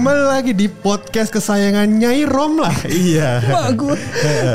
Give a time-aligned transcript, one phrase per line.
[0.00, 2.72] Kembali lagi di podcast kesayangan Nyai Rom lah.
[2.88, 3.44] Iya.
[3.44, 3.96] Mbak gue,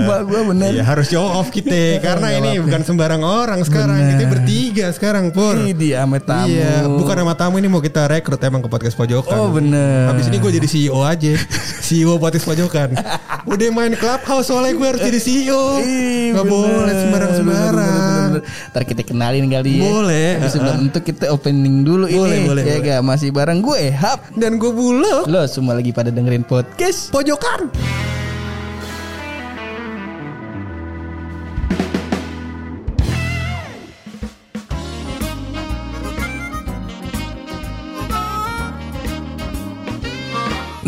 [0.01, 0.69] mbak gue bener.
[0.73, 3.93] Iya harus show off kita karena ini bukan sembarang orang sekarang.
[3.93, 5.53] Kita bertiga sekarang pur.
[5.53, 6.49] Ini dia sama tamu.
[6.49, 9.37] Iya, bukan sama tamu ini mau kita rekrut emang ke podcast pojokan.
[9.37, 10.09] Oh bener.
[10.09, 11.37] Habis ini gue jadi CEO aja
[11.85, 12.97] CEO podcast pojokan
[13.45, 16.57] Udah main clubhouse soalnya gue harus jadi CEO Ih, Gak bener.
[16.57, 18.73] boleh sembarang-sembarang Bener, bener, bener.
[18.73, 19.81] Ntar kita kenalin kali ya.
[19.85, 20.29] Boleh.
[20.49, 22.49] Sebelum itu kita opening dulu Boleh, ini.
[22.49, 22.89] boleh, ya boleh.
[22.89, 22.99] gak?
[23.05, 24.33] Masih bareng gue Hap.
[24.33, 27.11] Dan gue bulog Lo semua lagi pada dengerin podcast.
[27.11, 27.67] Pojokan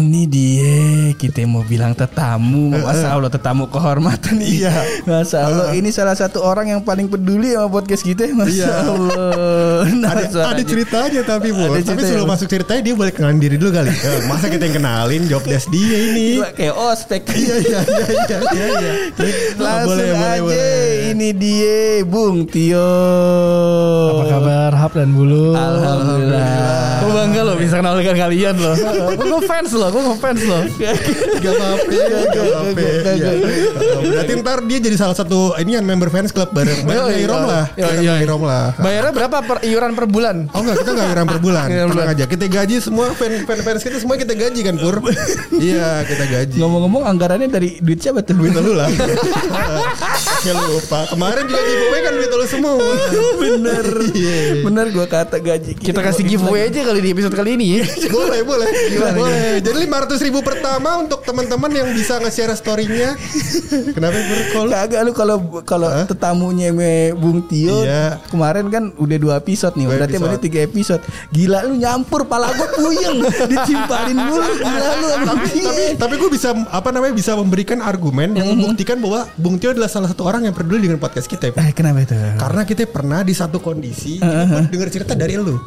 [0.07, 0.75] Ini dia
[1.19, 2.71] kita mau bilang tetamu.
[2.79, 4.71] Masa Allah tetamu kehormatan Iya.
[5.03, 8.71] Masa Allah ini salah satu orang yang paling peduli sama podcast kita Masa Iya.
[8.87, 11.51] Allah Nah, ada, ada ceritanya tapi.
[11.51, 12.31] Ada Tapi cerita sebelum ya?
[12.31, 13.91] masuk ceritanya dia balik kenalin diri dulu kali.
[13.91, 16.39] Eh, Masa kita yang kenalin job desk dia ini?
[16.39, 17.21] Gila, Kayak ospek.
[17.27, 18.93] Iya iya iya iya iya iya.
[19.59, 20.39] Langsung Boleh, boleh, aja.
[20.39, 20.76] boleh.
[21.07, 22.83] Ini dia Bung Tio
[24.11, 25.55] Apa kabar Hap dan Bulu?
[25.55, 28.75] Alhamdulillah Gue bangga loh bisa kenalkan kalian loh.
[29.15, 30.61] Gue fans loh, gue ngefans loh.
[31.39, 31.93] Gak apa-apa
[32.27, 33.31] Gak apa-apa Iya.
[34.03, 37.21] Berarti ntar dia jadi salah satu Ini kan member fans club bareng Bareng Iya, Nyai
[37.23, 37.29] iya.
[37.31, 38.11] Rom lah Iya, Bareng iya.
[38.11, 40.35] Nyai Rom lah Bayarnya berapa per iuran per bulan?
[40.51, 43.59] Oh enggak kita enggak iuran per bulan Iuran Tenang aja Kita gaji semua fan, fan
[43.63, 44.95] fans kita semua kita gaji kan Pur
[45.71, 48.35] Iya kita gaji Ngomong-ngomong anggarannya dari duit siapa tuh?
[48.35, 48.89] Duit lu lah
[50.47, 52.73] Ya lupa Kemarin juga giveaway kan duit lu semua.
[53.41, 53.85] Bener.
[54.09, 54.37] Iya.
[54.61, 57.83] Bener gue kata gaji Kita kasih giveaway aja kali di episode kali ini ya.
[58.15, 58.67] boleh boleh.
[59.17, 59.59] Boleh.
[59.59, 63.13] jadi 500 ribu pertama untuk teman-teman yang bisa nge-share story-nya.
[63.91, 64.17] Kenapa?
[64.51, 68.21] Kalau- Kagak lu kalau kalau tetamunya me Bung Tio Iya.
[68.27, 70.39] kemarin kan udah dua episode nih, Dua berarti episode.
[70.39, 71.01] tiga episode.
[71.29, 76.49] Gila lu nyampur pala gue puyeng, ditimpalin mulu gila lu tapi tapi tapi gue bisa
[76.69, 80.53] apa namanya bisa memberikan argumen yang membuktikan bahwa Bung Tio adalah salah satu orang yang
[80.53, 81.59] peduli dengan podcast kita Pur.
[81.59, 82.15] Eh kenapa itu?
[82.15, 84.23] Karena kita pernah di satu kondisi
[84.71, 85.59] dengar cerita dari lu,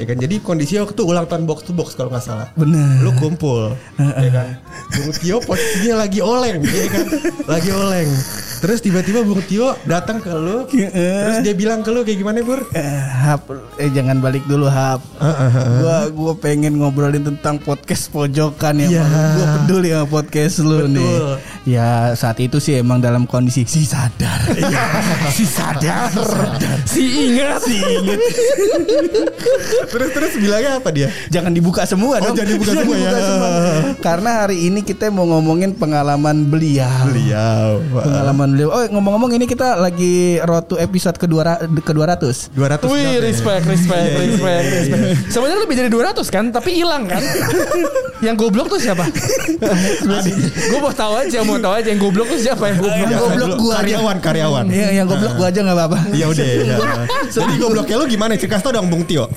[0.00, 0.16] ya kan?
[0.16, 2.48] Jadi kondisi waktu ulang tahun box to box kalau nggak salah.
[2.56, 3.04] Bener.
[3.04, 4.48] Lu kumpul, ya kan?
[4.96, 7.06] Bung Tio posisinya lagi oleng, ya kan?
[7.44, 8.08] Lagi oleng.
[8.62, 12.62] Terus tiba-tiba Bung Tio datang ke lu, terus dia bilang ke lu kayak gimana Bur?
[12.72, 15.04] Eh, hap, eh jangan balik dulu hap.
[15.82, 18.88] Gua gua pengen ngobrolin tentang podcast pojokan ya.
[18.88, 19.04] Iya.
[19.36, 21.12] Gua peduli sama podcast lu nih.
[21.62, 24.50] Ya saat itu sih emang dalam kondisi si sadar.
[25.36, 26.10] si sadar.
[26.82, 27.62] Si ingat.
[27.62, 28.18] Si ingat.
[29.86, 31.06] terus terus bilangnya apa dia?
[31.30, 32.34] Jangan dibuka semua Oh, dong.
[32.34, 33.10] jangan dibuka semua ya.
[34.02, 37.06] Karena hari ini kita mau ngomongin pengalaman beliau.
[37.06, 37.78] Beliau.
[37.94, 38.68] Pengalaman beliau.
[38.68, 42.50] Oh, ngomong-ngomong ini kita lagi road to episode kedua ke 200.
[42.52, 43.20] 200 Wih, berapa ya?
[43.22, 45.02] respect, respect, Iya, iya, respect, iya, respect.
[45.30, 47.22] Sebenarnya lebih dari 200 kan, tapi hilang kan.
[48.26, 49.06] yang goblok tuh siapa?
[50.42, 53.02] gue mau tahu aja, mau tahu aja yang goblok tuh siapa yang goblok.
[53.02, 53.80] Yang goblok gua aja.
[53.82, 54.64] karyawan karyawan.
[54.70, 55.98] Iya, yang goblok gua aja nggak apa-apa.
[56.14, 56.46] Ya udah.
[56.46, 56.76] ya.
[57.34, 58.32] Jadi gobloknya lu gimana?
[58.34, 59.26] Cerita tau dong Bung Tio.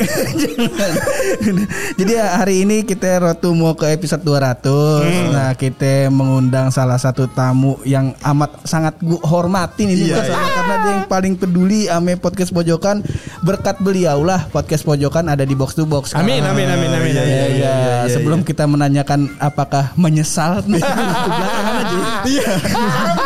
[1.99, 5.31] Jadi ya, hari ini kita rotu mau ke episode 200.
[5.31, 10.73] Nah, kita mengundang salah satu tamu yang amat sangat gua hormatin ini Iya, Mas, karena
[10.77, 13.01] dia yang paling peduli ame podcast pojokan.
[13.41, 16.11] Berkat beliau lah podcast pojokan ada di box to box.
[16.13, 17.33] Amin, amin, amin, amin, Iya, amin.
[17.33, 17.73] iya, iya.
[18.11, 21.97] Sebelum kita menanyakan apakah menyesal belakangan aja.
[22.35, 22.51] Iya.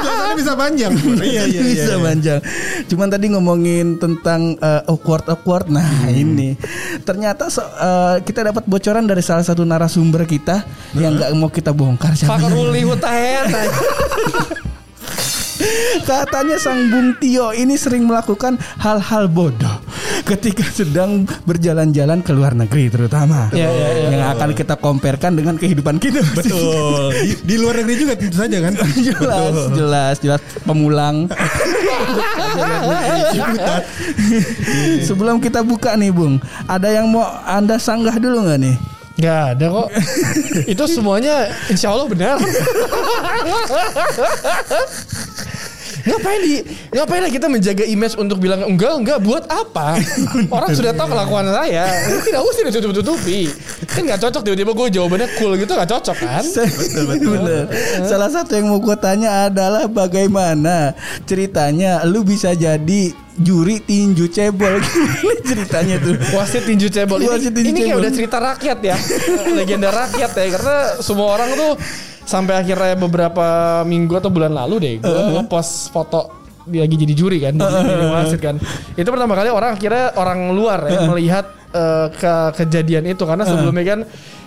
[0.03, 0.91] Karena bisa panjang.
[1.29, 1.85] Iya iya iya.
[1.85, 2.39] bisa panjang.
[2.89, 5.67] Cuman tadi ngomongin tentang uh, awkward awkward.
[5.69, 6.55] Nah ini
[7.03, 10.63] ternyata so- uh, kita dapat bocoran dari salah satu narasumber kita
[10.95, 12.15] yang nggak mau kita bongkar.
[12.15, 13.47] siapa Fakruli Hutahet.
[16.07, 19.78] Katanya sang Bung Tio ini sering melakukan hal-hal bodoh
[20.29, 23.49] ketika sedang berjalan-jalan ke luar negeri terutama.
[23.49, 24.09] Iya, iya, iya.
[24.13, 26.21] Yang akan kita komparkan dengan kehidupan kita.
[26.37, 27.09] Betul.
[27.19, 28.77] Di, di luar negeri juga tentu saja kan.
[29.09, 31.25] jelas, jelas, jelas pemulang.
[35.07, 36.37] Sebelum kita buka nih, Bung,
[36.69, 38.77] ada yang mau Anda sanggah dulu nggak nih?
[39.19, 39.87] Gak ada kok.
[40.63, 42.39] Itu semuanya insya Allah benar.
[46.09, 46.53] Ngapain di
[46.89, 50.01] ngapain lah kita menjaga image untuk bilang enggak enggak buat apa?
[50.55, 51.85] Orang sudah tahu kelakuan saya.
[52.25, 53.47] Tidak usah ditutup tutupi
[53.89, 56.43] kan nggak cocok tiba-tiba gue jawabannya cool gitu nggak cocok kan?
[56.45, 57.39] Betul betul.
[58.05, 60.93] Salah satu yang mau gue tanya adalah bagaimana
[61.25, 64.77] ceritanya lu bisa jadi juri tinju cebol.
[64.83, 66.15] Gimana ceritanya tuh?
[66.35, 67.23] Wasit tinju cebol.
[67.23, 68.01] Ini, Wasit tinju ini kayak cebol.
[68.03, 68.97] udah cerita rakyat ya.
[69.57, 71.71] Legenda rakyat ya karena semua orang tuh
[72.29, 76.39] sampai akhirnya beberapa minggu atau bulan lalu deh gue ngepost foto
[76.69, 78.55] dia lagi jadi juri kan, jadi, jadi wasit kan.
[78.93, 83.25] Itu pertama kali orang akhirnya orang luar ya melihat eh, ke kejadian itu.
[83.25, 83.99] Karena sebelumnya kan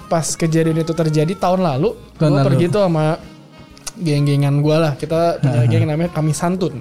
[0.06, 3.18] pas kejadian itu terjadi tahun lalu, gue pergi tuh sama
[3.98, 4.92] geng-gengan gue lah.
[4.94, 6.78] Kita punya geng namanya kami santun.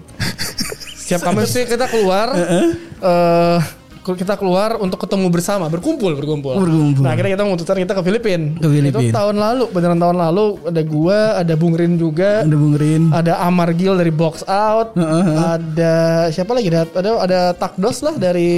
[1.02, 6.58] Setiap kami sih kita keluar, eh kita keluar untuk ketemu bersama, berkumpul, berkumpul.
[6.58, 7.06] Berkumpul.
[7.06, 8.46] Nah, akhirnya kita memutuskan kita ke Filipina.
[8.58, 8.98] Ke Filipina.
[8.98, 13.14] Itu tahun lalu, beneran tahun lalu ada gua, ada Bung Rin juga, Ada Bung Rin.
[13.14, 15.38] ada Amar Gil dari Box Out, Heeh, heeh.
[15.38, 15.94] ada
[16.30, 16.68] siapa lagi?
[16.68, 18.50] Ada ada, ada Takdos lah dari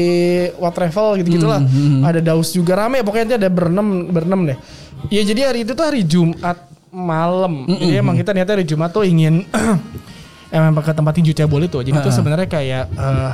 [0.55, 1.59] What Travel gitu gitulah.
[1.59, 4.57] Hmm, Ada Daus juga rame, pokoknya ada berenam berenam deh.
[5.11, 6.55] Iya jadi hari itu tuh hari Jumat
[6.87, 7.67] malam.
[7.67, 9.43] Hmm, Jadi emang kita niatnya hari Jumat tuh ingin
[10.53, 11.81] emang ke tempat tinju cebol itu.
[11.81, 13.31] Jadi itu sebenarnya kayak eh,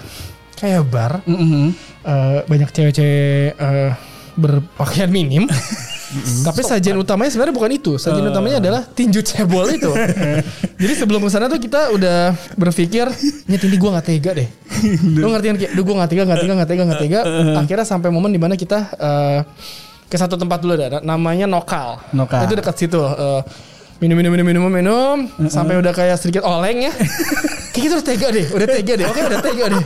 [0.56, 1.72] kayak bar Mm-mm.
[2.10, 3.92] Eh, banyak cewek-cewek eh,
[4.34, 5.46] berpakaian minim.
[6.42, 7.92] Tapi sajian utamanya sebenarnya bukan itu.
[8.02, 9.94] Sajian utamanya adalah tinju cebol itu.
[10.82, 13.06] Jadi sebelum ke sana tuh kita udah berpikir,
[13.46, 14.50] nyet ini gue nggak tega deh.
[15.06, 17.20] Lu ngerti kan kayak, duh gue nggak tega, nggak tega, nggak tega, nggak tega.
[17.62, 19.40] Akhirnya sampai momen di mana kita eh,
[20.10, 22.02] ke satu tempat dulu ada, namanya Nokal.
[22.10, 22.50] Nokal.
[22.50, 22.98] Itu dekat situ.
[22.98, 23.42] eh,
[24.00, 25.18] minum minum minum minum minum
[25.52, 26.94] sampai udah kayak sedikit oleng ya.
[27.70, 29.06] Kayak gitu udah tega deh, udah tega deh.
[29.08, 29.84] Oke udah tega deh.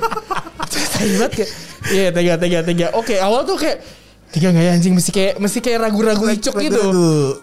[0.71, 1.51] Tega banget kayak.
[1.91, 2.87] Iya tega tega tega.
[2.95, 3.83] Oke awal tuh kayak
[4.31, 6.83] tega nggak ya anjing mesti kayak mesti kayak ragu-ragu icuk gitu.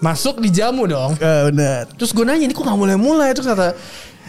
[0.01, 1.13] Masuk di jamu dong.
[1.21, 1.87] Ah, benar.
[1.93, 3.77] Terus gue nanya ini kok gak mulai-mulai Terus kata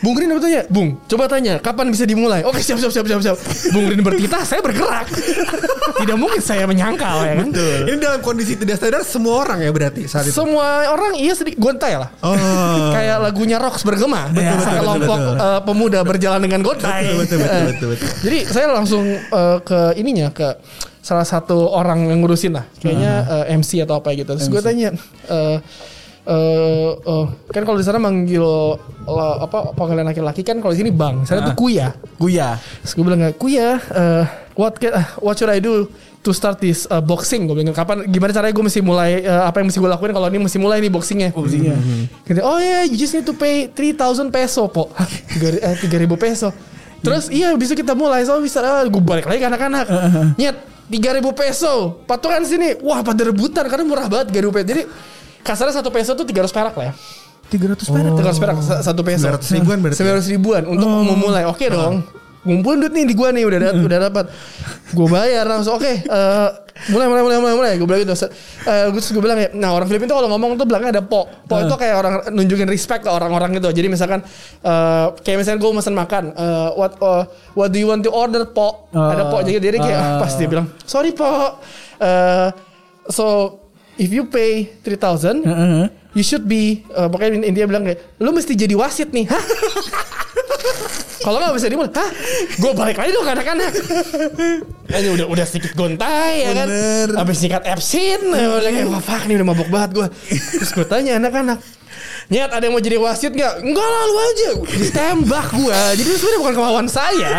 [0.02, 0.62] Bung Rin apa tanya?
[0.66, 2.42] Bung coba tanya Kapan bisa dimulai?
[2.42, 3.38] Oke siap siap siap siap siap.
[3.70, 5.06] Bung Rin bertitah Saya bergerak.
[6.02, 7.48] Tidak mungkin saya menyangkal ya kan?
[7.86, 10.34] Ini dalam kondisi tidak sadar semua orang ya berarti saat itu.
[10.34, 12.10] Semua orang iya sedikit gontai lah.
[12.26, 12.34] Oh.
[12.90, 14.26] Kayak lagunya Rox bergema.
[14.34, 15.46] Betul, betul, Sekelompok betul, betul.
[15.46, 17.02] eh, pemuda berjalan dengan gontai.
[17.06, 18.10] Betul, betul, betul, Eh, betul, betul.
[18.26, 20.58] Jadi saya langsung eh, ke ininya Ke
[21.02, 22.66] salah satu orang yang ngurusin lah.
[22.82, 23.12] Kayaknya
[23.46, 24.34] eh, MC atau apa gitu.
[24.34, 24.90] Terus gue tanya
[25.30, 25.58] eh
[26.22, 28.46] eh eh, kan kalau di sana manggil
[29.10, 31.98] eh, apa panggilan laki-laki kan kalau di sini bang, sana tuh kuya.
[32.22, 32.62] Kuya.
[32.86, 34.24] Terus gue bilang kuya, eh,
[34.54, 35.90] what can, eh, what should I do
[36.22, 37.50] to start this uh, boxing?
[37.50, 40.30] Gue bilang kapan, gimana caranya gue mesti mulai, eh, apa yang mesti gue lakuin kalau
[40.30, 41.30] ini mesti mulai nih boxingnya?
[41.34, 41.76] Boxingnya.
[42.22, 44.94] Kata, oh ya, you just need to pay 3000 peso po,
[45.34, 46.54] tiga 3000 peso.
[47.02, 49.86] Terus iya bisa kita mulai, so bisa, ah, gue balik lagi ke anak-anak.
[50.38, 50.58] Nyet,
[50.94, 54.68] 3000 peso, patungan sini, wah pada rebutan karena murah banget 3000 peso.
[54.70, 54.84] Jadi
[55.42, 56.94] kasarnya satu peso tuh 300 perak lah ya.
[57.50, 58.14] 300 perak.
[58.16, 59.28] 300 perak sa- satu peso.
[59.28, 60.00] 900 ribuan berarti.
[60.00, 61.44] 900 ribuan untuk memulai.
[61.44, 62.06] Oke dong.
[62.42, 64.26] Ngumpulin duit nih di gua nih udah dat- udah dapat.
[64.92, 65.78] Gue bayar langsung.
[65.78, 66.48] Oke, eh,
[66.90, 67.72] mulai mulai mulai mulai mulai.
[67.78, 68.18] Gue bilang gitu.
[68.18, 71.04] Eh, gue terus gue bilang ya, nah orang Filipina tuh kalau ngomong tuh belakangnya ada
[71.06, 71.30] po.
[71.46, 73.70] Po itu kayak orang nunjukin respect ke orang-orang gitu.
[73.70, 74.26] Jadi misalkan
[74.58, 77.24] eh, kayak misalnya gue mesen makan, eh, what eh,
[77.54, 78.90] what do you want to order po?
[78.90, 80.18] ada po jadi jadi kayak Ah.
[80.18, 81.30] pas dia bilang, "Sorry po."
[82.00, 82.48] Eh,
[83.08, 83.54] so
[83.98, 85.86] if you pay 3000 Heeh.
[86.12, 89.32] You should be eh, Pokoknya intinya bilang kayak Lu mesti jadi wasit nih?
[91.24, 92.10] Kalau nggak bisa dimulai Hah?
[92.58, 93.72] Gue balik lagi dong anak-anak
[94.92, 97.08] Ini udah udah sedikit gontai ya kan Bener.
[97.16, 100.08] Habis sikat Epsin Udah kayak Wah fuck nih udah mabuk banget gue
[100.60, 101.62] Terus gue tanya anak-anak
[102.30, 103.64] Nyat ada yang mau jadi wasit gak?
[103.64, 107.34] Enggak lah lu aja Ditembak gue Jadi itu sebenarnya bukan kemauan saya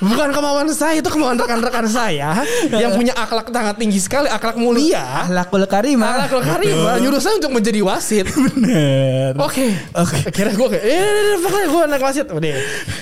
[0.00, 2.40] Bukan kemauan saya Itu kemauan rekan-rekan saya
[2.70, 6.24] Yang punya akhlak sangat tinggi sekali Akhlak mulia Alakul karimah.
[6.24, 9.34] Akhlak karimah Nyuruh saya untuk menjadi wasit Bener.
[9.38, 9.74] Oke.
[9.92, 10.18] Oke.
[10.28, 12.26] Akhirnya gue kayak, eh, pokoknya gue anak wasit.
[12.28, 12.56] Udah.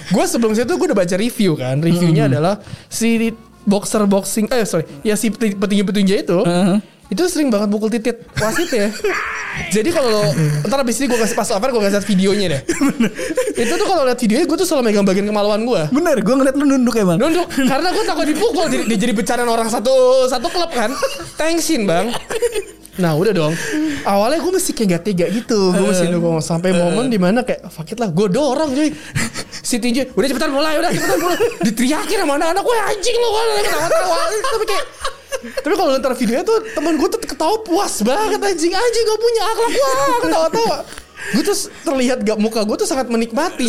[0.08, 1.78] Gue sebelum situ gue udah baca review kan.
[1.78, 2.58] Reviewnya adalah
[2.88, 3.34] si
[3.66, 6.38] boxer boxing, eh sorry, ya si peti- petinju-petinju itu.
[6.40, 6.78] Heeh.
[7.06, 8.88] Itu sering banget pukul titit wasit ya.
[9.76, 10.22] Jadi kalau lo
[10.68, 12.60] ntar abis ini gue kasih pas over gue kasih liat videonya deh.
[13.56, 15.82] itu tuh kalau liat videonya gue tuh selalu megang bagian kemaluan gue.
[15.96, 17.16] Bener, gue ngeliat lu nunduk emang.
[17.16, 20.92] Nunduk karena gue takut dipukul jadi, jadi bercandaan orang satu satu klub kan.
[21.40, 22.12] Tensin bang.
[22.96, 23.52] Nah udah dong.
[24.08, 25.72] Awalnya gue mesti kayak gak tega gitu.
[25.72, 28.08] Gue mesti nunggu sampai momen di mana kayak fuck it lah.
[28.12, 28.92] Gue dorong cuy.
[29.66, 31.38] Si tinju udah cepetan mulai udah cepetan mulai.
[31.64, 32.62] Diteriakin sama anak-anak.
[32.64, 33.28] Wah anjing lo.
[33.60, 34.18] Ketawa-tawa.
[34.30, 34.84] Tapi kayak
[35.54, 39.42] tapi kalau nonton videonya tuh temen gue tuh ketawa puas banget anjing anjing gak punya
[39.46, 40.76] akhlak wah ketawa-tawa.
[41.34, 43.66] Gue tuh terlihat gak muka gue tuh sangat menikmati.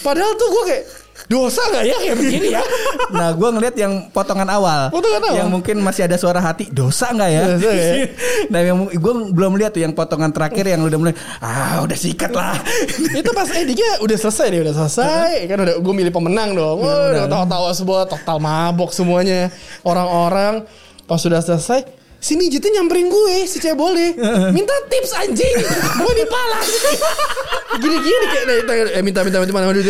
[0.00, 0.84] Padahal tuh gue kayak
[1.30, 2.62] dosa gak ya kayak begini ya?
[3.12, 4.88] Nah, gue ngeliat yang potongan awal.
[4.88, 5.36] Potongan awal.
[5.44, 6.72] Yang mungkin masih ada suara hati.
[6.72, 7.42] Dosa nggak ya?
[7.54, 8.08] Dosa ya?
[8.52, 11.14] nah, yang gue belum lihat tuh yang potongan terakhir yang udah mulai.
[11.44, 12.56] Ah, udah sikat lah.
[13.20, 17.12] itu pas endingnya udah selesai deh udah selesai kan udah gue milih pemenang dong Wah,
[17.12, 19.52] udah tawa-tawa semua total mabok semuanya
[19.86, 20.64] orang-orang
[21.06, 24.14] pas sudah selesai Si mijitnya nyamperin gue, si cewek boleh.
[24.56, 25.58] Minta tips anjing.
[25.98, 26.62] Gue dipala.
[27.82, 28.26] Gini-gini
[28.68, 29.80] kayak eh, minta minta minta mana dulu.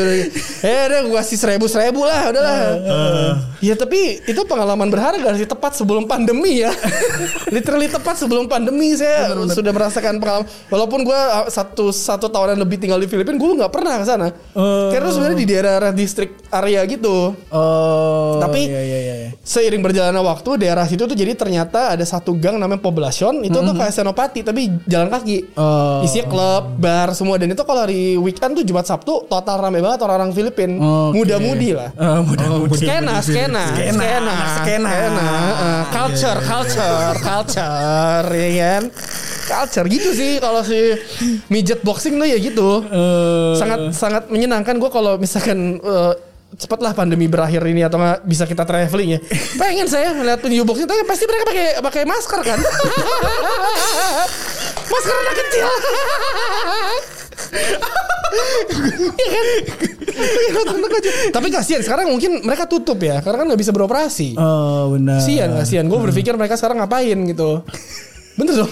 [0.63, 2.59] Eh, udah gue kasih seribu seribu lah, udahlah.
[3.59, 6.71] Ya tapi itu pengalaman berharga sih tepat sebelum pandemi ya.
[7.55, 10.47] Literally tepat sebelum pandemi saya sudah merasakan pengalaman.
[10.71, 14.31] Walaupun gue uh, satu satu tahunan lebih tinggal di Filipina, gue nggak pernah ke sana.
[14.95, 17.35] Karena sebenarnya di daerah distrik area gitu.
[17.51, 18.39] Oh.
[18.39, 19.31] Tapi iya, iya, iya.
[19.43, 23.75] seiring berjalannya waktu daerah situ tuh jadi ternyata ada satu gang namanya Poblacion itu tuh
[23.75, 25.59] kayak Senopati tapi jalan kaki.
[25.59, 26.07] Oh.
[26.07, 29.99] Isinya klub, bar semua dan itu kalau hari weekend tuh Jumat Sabtu total rame banget
[30.07, 30.79] orang-orang Filipin.
[30.79, 31.19] Oke.
[31.19, 31.91] Muda-mudi lah.
[31.99, 32.79] Oh, mudah-mudahan.
[32.79, 34.91] Skena, skena, Skena, skena, anak skena.
[34.95, 38.49] uh, culture, culture, culture, ya
[38.79, 38.83] kan?
[39.43, 40.95] Culture gitu sih kalau si
[41.51, 42.87] midget boxing tuh ya gitu.
[42.87, 46.13] Eh, sangat sangat menyenangkan gue kalau misalkan eh,
[46.53, 49.21] cepatlah pandemi berakhir ini atau nggak bisa kita traveling ya.
[49.61, 52.59] Pengen saya ngeliat penyu boxing tapi pasti mereka pakai pakai masker kan.
[54.93, 55.69] masker anak kecil.
[59.13, 59.47] Iya kan?
[60.13, 61.13] Iya, nonton anak kecil.
[61.33, 64.37] Tapi kasihan sekarang mungkin mereka tutup ya karena kan nggak bisa beroperasi.
[64.37, 65.21] Oh, benar.
[65.21, 65.85] Kasihan, kasihan.
[65.89, 67.65] Gue berpikir mereka sekarang ngapain gitu.
[68.33, 68.71] Bener dong.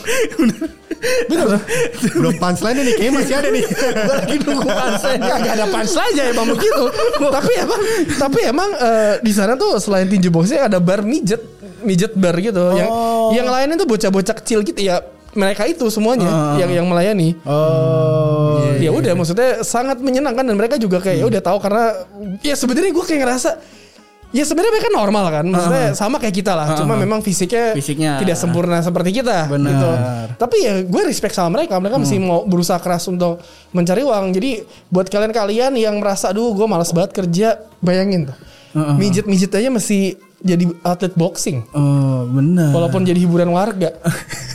[1.29, 1.63] Bener dong.
[2.17, 3.65] Belum punchline nih kayaknya masih ada nih.
[3.69, 6.83] Gue lagi nunggu punchline Gak ada punchline aja emang begitu
[7.21, 7.81] Tapi emang
[8.17, 11.41] Tapi emang eh, di sana tuh Selain tinju boxing Ada bar mijet
[11.81, 13.31] Mijet bar gitu Yang Oh.
[13.31, 14.99] yang lainnya tuh bocah-bocah kecil gitu ya
[15.31, 17.39] mereka itu semuanya yang yang melayani.
[17.47, 18.59] Oh.
[18.83, 21.85] ya udah maksudnya sangat menyenangkan dan mereka juga kayak ya udah tahu karena
[22.43, 23.51] ya sebenarnya gue kayak ngerasa
[24.31, 25.45] ya sebenarnya mereka normal kan.
[25.47, 26.75] Maksudnya sama kayak kita lah.
[26.79, 28.19] Cuma memang fisiknya, Fisiknya.
[28.23, 29.71] tidak sempurna seperti kita Benar.
[29.71, 29.91] gitu.
[30.39, 31.79] Tapi ya gue respect sama mereka.
[31.79, 33.43] Mereka masih mau berusaha keras untuk
[33.75, 34.31] mencari uang.
[34.33, 37.49] Jadi buat kalian-kalian yang merasa aduh gue malas banget kerja
[37.83, 38.37] bayangin tuh.
[38.71, 38.95] Heeh.
[39.03, 42.73] mijit-mijit aja mesti jadi atlet boxing Oh, benar.
[42.73, 43.93] walaupun jadi hiburan warga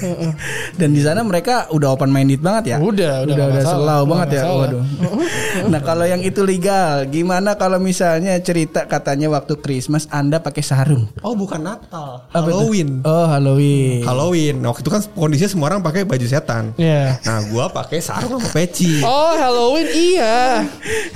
[0.01, 0.31] Heeh.
[0.79, 2.77] Dan di sana mereka udah open minded banget ya.
[2.83, 4.43] Udah, udah udah, udah selau banget ya.
[4.43, 4.59] masalah.
[4.59, 4.83] Waduh.
[5.71, 11.07] nah, kalau yang itu legal, gimana kalau misalnya cerita katanya waktu Christmas Anda pakai sarung?
[11.23, 12.27] Oh bukan Natal?
[12.35, 12.99] Halloween.
[13.07, 14.03] Oh, Halloween.
[14.03, 14.55] Halloween.
[14.59, 16.75] Nah, waktu itu kan kondisinya semua orang pakai baju setan.
[16.75, 17.23] Iya.
[17.23, 18.99] Nah, gua pakai sarung sama peci.
[18.99, 20.67] Oh Halloween iya.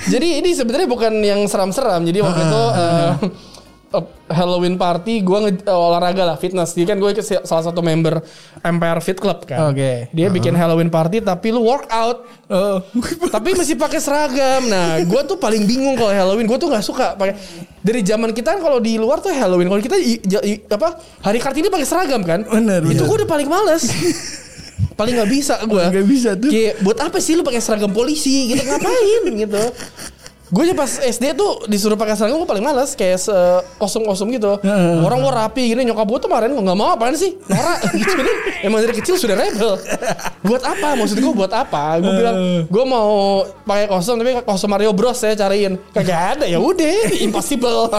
[0.07, 2.07] Jadi ini sebenarnya bukan yang seram-seram.
[2.07, 3.11] Jadi waktu itu eh,
[4.29, 6.77] Halloween party gue olahraga lah fitness.
[6.77, 7.09] Jadi kan gue
[7.41, 8.21] salah satu member
[8.61, 9.73] Empire Fit Club kan.
[9.73, 10.07] Oke.
[10.11, 12.21] Dia bikin Halloween party tapi lu workout.
[12.45, 12.85] Oh.
[13.33, 14.69] tapi masih pakai seragam.
[14.69, 16.45] Nah, gue tuh paling bingung kalau Halloween.
[16.45, 17.33] Gue tuh nggak suka pakai.
[17.81, 19.65] Dari zaman kita kan kalau di luar tuh Halloween.
[19.65, 22.45] Kalau kita i- i- apa hari kartini pakai seragam kan.
[22.45, 23.89] Bener, Itu gue udah paling males.
[24.99, 25.83] paling nggak bisa gue.
[25.89, 26.51] Nggak bisa tuh.
[26.51, 29.63] Kayak buat apa sih lu pakai seragam polisi gitu ngapain gitu.
[30.49, 33.21] Gue aja pas SD tuh disuruh pakai seragam gue paling males kayak
[33.77, 34.57] kostum-kostum gitu.
[34.99, 38.11] Orang mau rapi gini nyokap gue tuh kemarin nggak mau apaan sih norak gitu.
[38.11, 38.31] Jadi
[38.65, 39.77] emang dari kecil sudah rebel.
[40.41, 40.97] Buat apa?
[40.97, 42.01] Maksud gue buat apa?
[42.01, 43.09] Gue bilang gue mau
[43.63, 45.77] pakai kostum tapi kostum Mario Bros saya cariin.
[45.93, 47.93] Kagak ada ya udah impossible.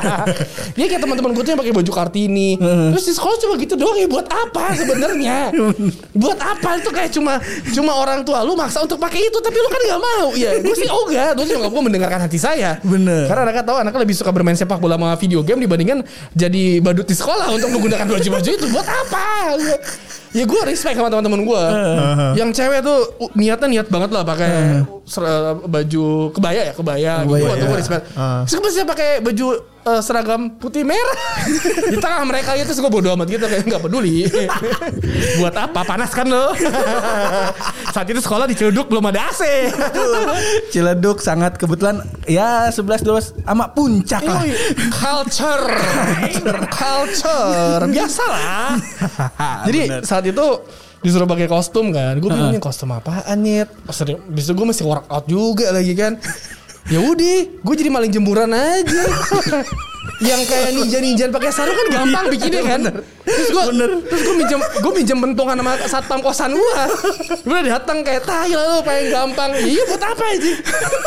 [0.76, 2.56] Dia kayak teman-teman gue tuh yang pakai baju kartini.
[2.56, 5.52] Terus di sekolah cuma gitu doang ya buat apa sebenarnya?
[6.16, 7.36] buat apa itu kayak cuma
[7.72, 10.74] cuma orang tua lu maksa untuk pakai itu tapi lu kan nggak mau ya gue
[10.74, 12.78] sih oh enggak terus nyokap gue mendengarkan hati saya.
[12.80, 13.26] Bener.
[13.26, 17.04] karena anaknya tahu anaknya lebih suka bermain sepak bola sama video game dibandingkan jadi badut
[17.04, 18.66] di sekolah untuk menggunakan baju-baju itu.
[18.70, 19.26] Buat apa
[20.30, 21.62] ya gue respect sama teman-teman gue
[22.34, 25.26] yang cewek tuh uh, niatnya niat banget lah pakai ser-
[25.66, 27.34] baju kebaya ya kebaya, gitu.
[27.34, 27.68] Kebaya, Waktu ya.
[27.68, 28.02] gue respect.
[28.46, 29.46] Terus gue masih pakai baju
[29.80, 31.18] eh, seragam putih merah.
[31.90, 34.28] Di tengah mereka itu terus gue bodo amat gitu kayak nggak peduli.
[35.42, 35.80] Buat apa?
[35.82, 36.54] Panas kan lo?
[37.94, 39.42] Saat itu sekolah di Ciledug belum ada AC
[40.72, 42.06] Ciledug sangat kebetulan.
[42.30, 44.46] Ya 11 12 sama puncak lah.
[44.94, 45.66] Culture,
[46.70, 48.70] culture, biasa lah.
[49.66, 50.46] Jadi saat itu
[51.00, 53.72] disuruh pakai kostum kan, gue bingung nih kostum apaan nyet.
[53.88, 56.16] Oh, sering, bisa gue masih workout juga lagi kan.
[56.90, 59.04] Ya udah, gue jadi maling jemuran aja.
[60.20, 62.80] yang kayak ninja-ninja pakai sarung kan gampang bikinnya kan.
[63.24, 63.64] Terus gue
[64.04, 66.80] terus gue minjem gue minjem bentongan sama satpam kosan gue.
[67.40, 69.50] Gue datang kayak tai lalu pengen gampang.
[69.56, 70.52] Iya buat apa aja?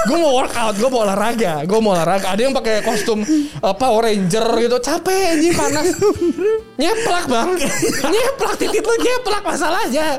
[0.10, 2.34] Gue mau workout, gue mau olahraga, gue mau olahraga.
[2.34, 3.22] Ada yang pakai kostum
[3.62, 5.88] uh, Power Ranger gitu, capek anjing panas.
[6.82, 7.50] Nyeplak bang,
[8.10, 10.18] nyeplak titik lu nyeplak masalahnya.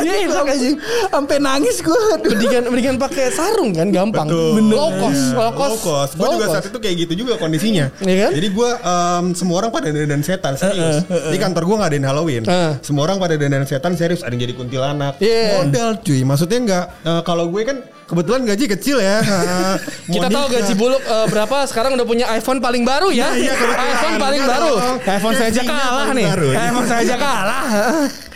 [0.00, 0.76] Nyeplak anjing.
[1.10, 2.00] Sampai nangis gue.
[2.22, 4.26] Mendingan mendingan pakai sarung kan gampang.
[4.30, 5.70] Low cost, low cost.
[5.70, 6.12] Low cost.
[6.16, 7.90] Gue juga saat itu kayak gitu juga kondisinya.
[8.00, 8.30] Iya kan?
[8.36, 11.02] Jadi gue em, semua orang pada dandan setan serius.
[11.06, 12.42] Di kantor gue ngadain Halloween.
[12.46, 12.74] Uh.
[12.80, 14.22] Semua orang pada dandan setan serius.
[14.22, 15.14] Ada yang jadi kuntilanak.
[15.18, 15.66] Iya.
[15.66, 16.20] Modal cuy.
[16.22, 16.84] Maksudnya nggak.
[17.04, 17.78] eh, kalau gue kan
[18.10, 19.22] kebetulan gaji kecil ya.
[20.10, 23.30] Kita tahu gaji buluk eh, berapa sekarang udah punya iPhone paling baru ya.
[23.30, 23.54] Nah, iya,
[23.94, 24.72] iPhone paling Iya baru.
[24.74, 24.96] dong.
[25.00, 26.26] iPhone saya aja kalah paling nih.
[26.26, 26.48] baru.
[26.50, 27.64] iPhone saya aja kalah.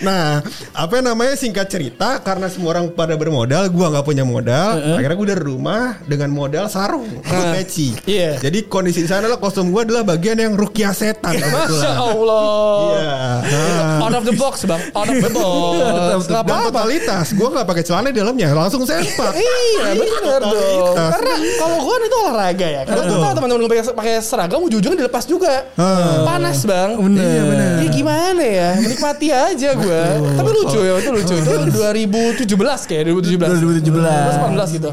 [0.00, 0.38] Nah,
[0.70, 4.78] apa namanya singkat cerita karena semua orang pada bermodal, gua nggak punya modal.
[4.94, 7.90] Akhirnya gue dari rumah dengan modal sarung, sama peci.
[8.06, 8.38] Iya.
[8.38, 11.34] Jadi kondisi di sana adalah kostum gua adalah bagian yang rukia setan.
[11.42, 11.90] Masya.
[11.90, 12.78] Allah.
[12.94, 13.98] Nah.
[14.06, 14.78] Out of the box bang.
[14.94, 16.30] Out of the box.
[16.30, 16.70] Gak Dan apa-apa.
[16.70, 19.32] totalitas, gue nggak pakai celana di dalamnya, langsung sempak.
[19.34, 20.94] Iya benar dong.
[20.94, 22.82] Karena kalau gue itu olahraga ya.
[22.86, 25.66] Kalau kita teman-teman gue pakai seragam ujung-ujungnya dilepas juga.
[25.74, 26.22] Ah.
[26.24, 26.94] Panas bang.
[27.00, 27.24] Bener.
[27.24, 27.70] Iya, bener.
[27.80, 30.02] Ya gimana ya Menikmati aja gue
[30.36, 34.90] Tapi lucu ya Itu lucu Itu 2017 kayak 2017 2018 gitu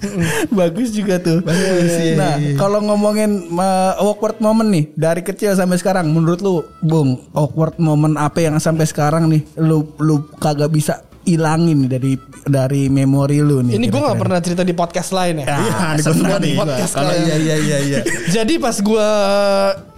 [0.58, 1.44] Bagus juga tuh.
[1.44, 2.56] Bagus, iya, Nah, iya.
[2.56, 8.16] kalau ngomongin uh, awkward moment nih dari kecil sampai sekarang, menurut lu, Bung, awkward moment
[8.16, 12.12] apa yang sampai sekarang nih lu lu kagak bisa ilangin nih dari
[12.48, 13.76] dari memori lu nih?
[13.76, 15.46] Ini gue gak pernah cerita di podcast lain ya?
[15.46, 16.38] Iya, di Semua gua.
[16.40, 17.20] di podcast kalian.
[17.20, 18.00] iya iya iya iya.
[18.40, 19.08] Jadi pas gue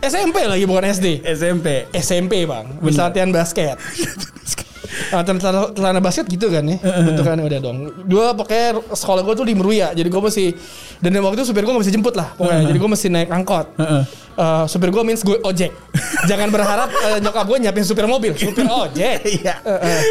[0.02, 1.86] SMP lagi bukan SD SMP.
[1.94, 2.66] SMP bang.
[2.82, 3.78] Bisa latihan basket.
[5.08, 6.76] Ah, celana, celana basket gitu kan ya?
[6.80, 7.78] Bentukannya udah dong.
[8.04, 10.52] Dua pokoknya sekolah gue tuh di Meruya jadi gue masih
[11.00, 12.68] dan waktu itu supir gue gak bisa jemput lah pokoknya.
[12.68, 13.72] Jadi gue mesti naik angkot.
[14.32, 15.68] Eh, supir gue means gue ojek
[16.24, 19.60] jangan berharap eh, nyokap gue nyiapin supir mobil supir ojek Iya.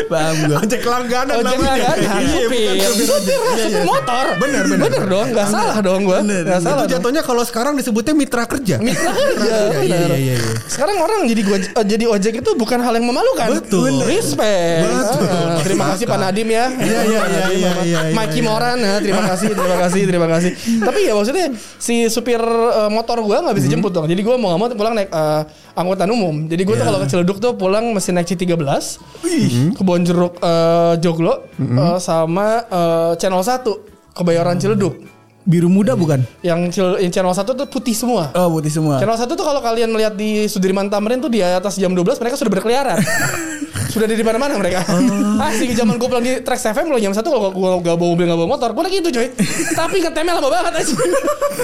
[0.06, 0.58] Paham gua.
[0.62, 1.74] Ojek langganan Ojek namanya.
[1.74, 3.40] lah kan Iya, supir supir, supir ojek.
[3.42, 3.82] Iya, supir iya.
[3.84, 4.86] motor Bener, bener.
[4.86, 8.78] bener dong nggak salah dong gue nggak salah Itu jatuhnya kalau sekarang disebutnya mitra kerja.
[8.78, 9.82] Mitra kerja, Iya, bener.
[9.82, 10.54] iya, iya, iya.
[10.70, 13.58] Sekarang orang jadi gua, eh, jadi ojek itu bukan hal yang memalukan.
[13.58, 14.06] Betul.
[14.06, 14.86] Respect.
[14.86, 15.26] Betul.
[15.26, 16.66] Ah, terima kasih Pak Nadim ya.
[16.70, 18.42] Iya, iya, iya, iya, iya, iya, iya.
[18.42, 20.52] Moran ya, terima kasih, terima kasih, terima kasih.
[20.82, 21.46] Tapi ya maksudnya
[21.78, 22.42] si supir
[22.90, 24.06] motor gua nggak bisa jemput dong.
[24.12, 25.42] Jadi gua mau nggak mau pulang naik eh,
[25.74, 26.36] angkutan umum.
[26.46, 26.88] Jadi gua tuh Iya.
[26.88, 28.60] kalau ke Ciledug tuh pulang mesti naik C13
[29.24, 29.72] Hmm.
[29.72, 33.64] ke Bonjeruk eh, Joglo eh, sama eh, Channel 1
[34.12, 35.00] Kebayoran Ciledug.
[35.42, 36.22] Biru muda bukan?
[36.46, 38.30] Yang, yang Channel 1 tuh putih semua.
[38.38, 39.02] Oh, putih semua.
[39.02, 42.38] Channel 1 tuh kalau kalian melihat di Sudirman Tamrin tuh di atas jam 12 mereka
[42.38, 43.02] sudah berkeliaran.
[43.92, 44.86] sudah di mana-mana mereka.
[45.42, 48.10] Asli ke zaman gue pulang di Trax FM lo jam 1 kalau gue gak bawa
[48.16, 49.28] mobil gak bawa motor, gue lagi itu coy.
[49.76, 50.94] Tapi ngetemnya lama banget aja.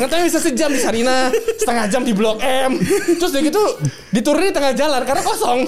[0.01, 1.31] ngetemnya bisa sejam di Sarina,
[1.61, 2.81] setengah jam di Blok M.
[3.21, 3.63] Terus udah gitu
[4.11, 5.59] diturunin di tengah jalan karena kosong.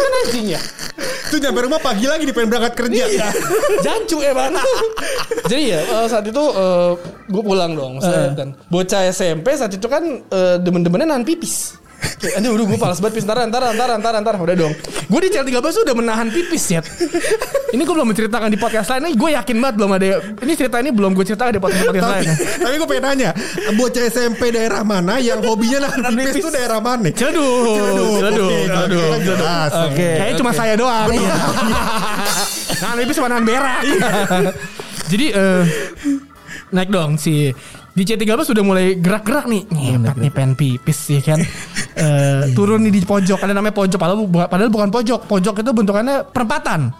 [0.00, 0.60] kan anjing ya.
[1.30, 3.04] Itu nyampe rumah pagi lagi di pengen berangkat kerja.
[3.06, 3.28] Iya.
[3.84, 4.56] Jancu ya bang.
[5.50, 6.42] Jadi ya eh, saat itu
[7.30, 8.00] gue pulang dong.
[8.00, 11.80] set, Dan bocah SMP saat itu kan eh, demen-demennya nahan pipis.
[12.00, 13.26] Kayak, Aduh, aduh gue palas banget pipis.
[13.28, 14.34] Ntar, ntar, ntar, ntar, ntar.
[14.40, 14.72] Udah dong.
[15.08, 16.80] Gue di CL13 tuh udah menahan pipis ya.
[17.76, 19.08] Ini gue belum menceritakan di podcast lain.
[19.08, 20.06] Ini gue yakin banget belum ada.
[20.40, 22.28] Ini cerita ini belum gue ceritakan di podcast podcast lain.
[22.60, 23.30] Tapi, gue pengen nanya,
[23.76, 27.12] bocah SMP daerah mana yang hobinya nahan pipis itu daerah mana?
[27.12, 27.76] Ciledug.
[27.76, 28.48] Ciledug.
[28.48, 29.40] Oke, Ciledug.
[29.76, 30.08] oke.
[30.16, 31.08] Kayaknya cuma saya doang.
[32.82, 33.80] nah, lebih sama nahan berak.
[35.10, 35.62] Jadi eh
[36.70, 37.50] naik dong si
[37.90, 39.66] di C13 sudah mulai gerak-gerak nih.
[39.66, 41.42] Ngepet nih pengen pipis sih kan.
[42.00, 43.38] Eh, turun nih di pojok.
[43.38, 45.20] Ada namanya pojok padahal, padahal bukan pojok.
[45.24, 46.90] Pojok itu bentukannya perempatan.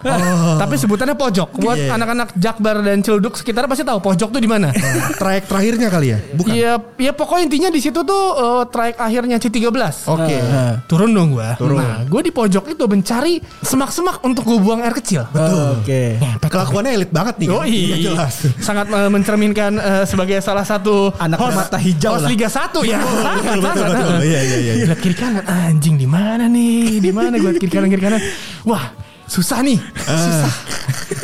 [0.57, 1.49] Tapi sebutannya pojok.
[1.57, 1.95] Buat Iya.
[1.95, 4.69] anak-anak Jakbar dan Ciledug sekitar pasti tahu pojok tuh di mana.
[5.13, 6.17] Trayek terakhirnya kali ya?
[6.31, 6.51] Bukan.
[6.51, 9.73] Iya, ya pokoknya intinya di situ tuh eh, trayek akhirnya C13.
[10.07, 10.37] Oke.
[10.85, 11.55] Turun dong gua.
[11.55, 11.77] Turun.
[11.77, 15.25] Nah, gue di pojok itu mencari semak-semak untuk gue buang air kecil.
[15.31, 16.15] Oh, Oke.
[16.15, 16.49] Ngepet.
[16.49, 17.47] Kelakuannya elit banget nih.
[17.49, 17.67] Oh kan?
[17.67, 18.33] Iya, jelas.
[18.59, 22.29] sangat eh, mencerminkan eh, sebagai salah satu Anak host- mata hijau host lah.
[22.29, 22.99] Liga 1 ya.
[22.99, 23.89] sangat, betul, sangat.
[23.89, 24.11] betul.
[24.11, 24.21] eh.
[24.21, 24.90] Iya, iya, iya, iya.
[24.91, 26.99] Lihat kiri kanan, anjing di mana nih?
[26.99, 28.19] Di mana gue kiri kanan kiri kanan?
[28.67, 28.91] Wah,
[29.23, 29.79] susah nih.
[30.03, 30.19] Ah.
[30.19, 30.53] Susah.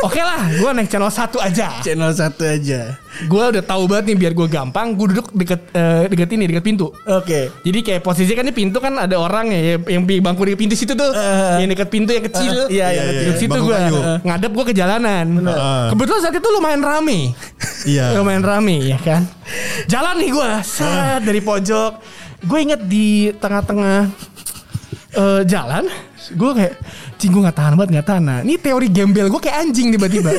[0.07, 1.67] Oke lah, gue naik channel 1 aja.
[1.83, 2.95] Channel satu aja.
[3.27, 6.63] Gue udah tahu banget nih biar gue gampang, gue duduk deket eh, deket ini, deket
[6.63, 6.95] pintu.
[7.11, 7.51] Oke.
[7.59, 10.71] Jadi kayak posisi kan di pintu kan ada orang ya yang di bangku di pintu
[10.71, 11.59] situ tuh, Eh.
[11.59, 12.71] yang deket pintu yang kecil.
[12.71, 13.41] Eh, iya, iya, Duduk iya.
[13.43, 13.99] situ gue kayu.
[14.23, 15.27] ngadep gue ke jalanan.
[15.43, 15.83] Heeh.
[15.91, 17.35] Kebetulan saat itu lumayan rame.
[17.83, 18.15] Iya.
[18.15, 19.27] Lumayan rame ya kan.
[19.91, 22.15] Jalan nih gue, set dari pojok.
[22.45, 24.11] Gue inget di tengah-tengah
[25.17, 25.89] eh, jalan,
[26.37, 26.73] gue kayak,
[27.17, 28.23] cing gue gak tahan banget gak tahan.
[28.23, 30.31] Nah, ini teori gembel gue kayak anjing tiba-tiba.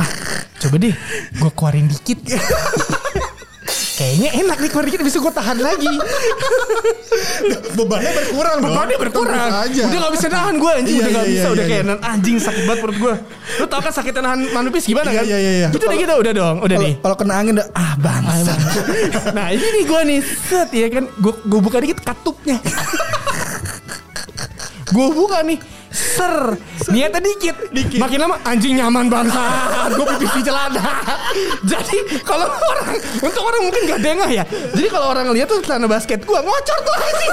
[0.00, 0.08] ah,
[0.64, 0.94] coba deh,
[1.36, 2.18] gue keluarin dikit.
[3.98, 5.90] Kayaknya enak nih dikit, bisa gue tahan lagi.
[7.78, 8.70] Bebannya berkurang dong.
[8.70, 9.50] Bebannya berkurang.
[9.66, 9.82] Aja.
[9.90, 10.94] Udah gak bisa nahan gue anjing.
[10.94, 11.42] Iya, udah gak iya, bisa.
[11.42, 11.90] iya, udah iya, kayak iya.
[11.90, 13.14] "Nan, anjing sakit banget perut gue.
[13.58, 15.24] Lu tau kan sakitnya nahan manupis gimana Iya, kan?
[15.26, 15.68] iya, iya, iya.
[15.74, 16.14] Gitu deh gitu.
[16.14, 16.56] Udah dong.
[16.62, 16.94] Udah Kalau nih.
[17.02, 18.54] kalau kena angin udah ah bangsa.
[19.36, 20.18] nah ini nih gue nih.
[20.22, 21.04] Set ya kan.
[21.18, 22.56] Gue gue buka dikit katupnya.
[24.94, 25.58] gue buka nih.
[25.98, 26.54] Ser.
[26.94, 27.56] Niatnya dikit.
[27.98, 29.42] Makin lama anjing nyaman bangsa.
[29.98, 31.02] Gue pipis di celana.
[31.66, 34.44] Jadi kalau orang untuk orang mungkin gak dengah ya.
[34.46, 37.32] Jadi kalau orang lihat tuh celana basket gue ngocor tuh anjing.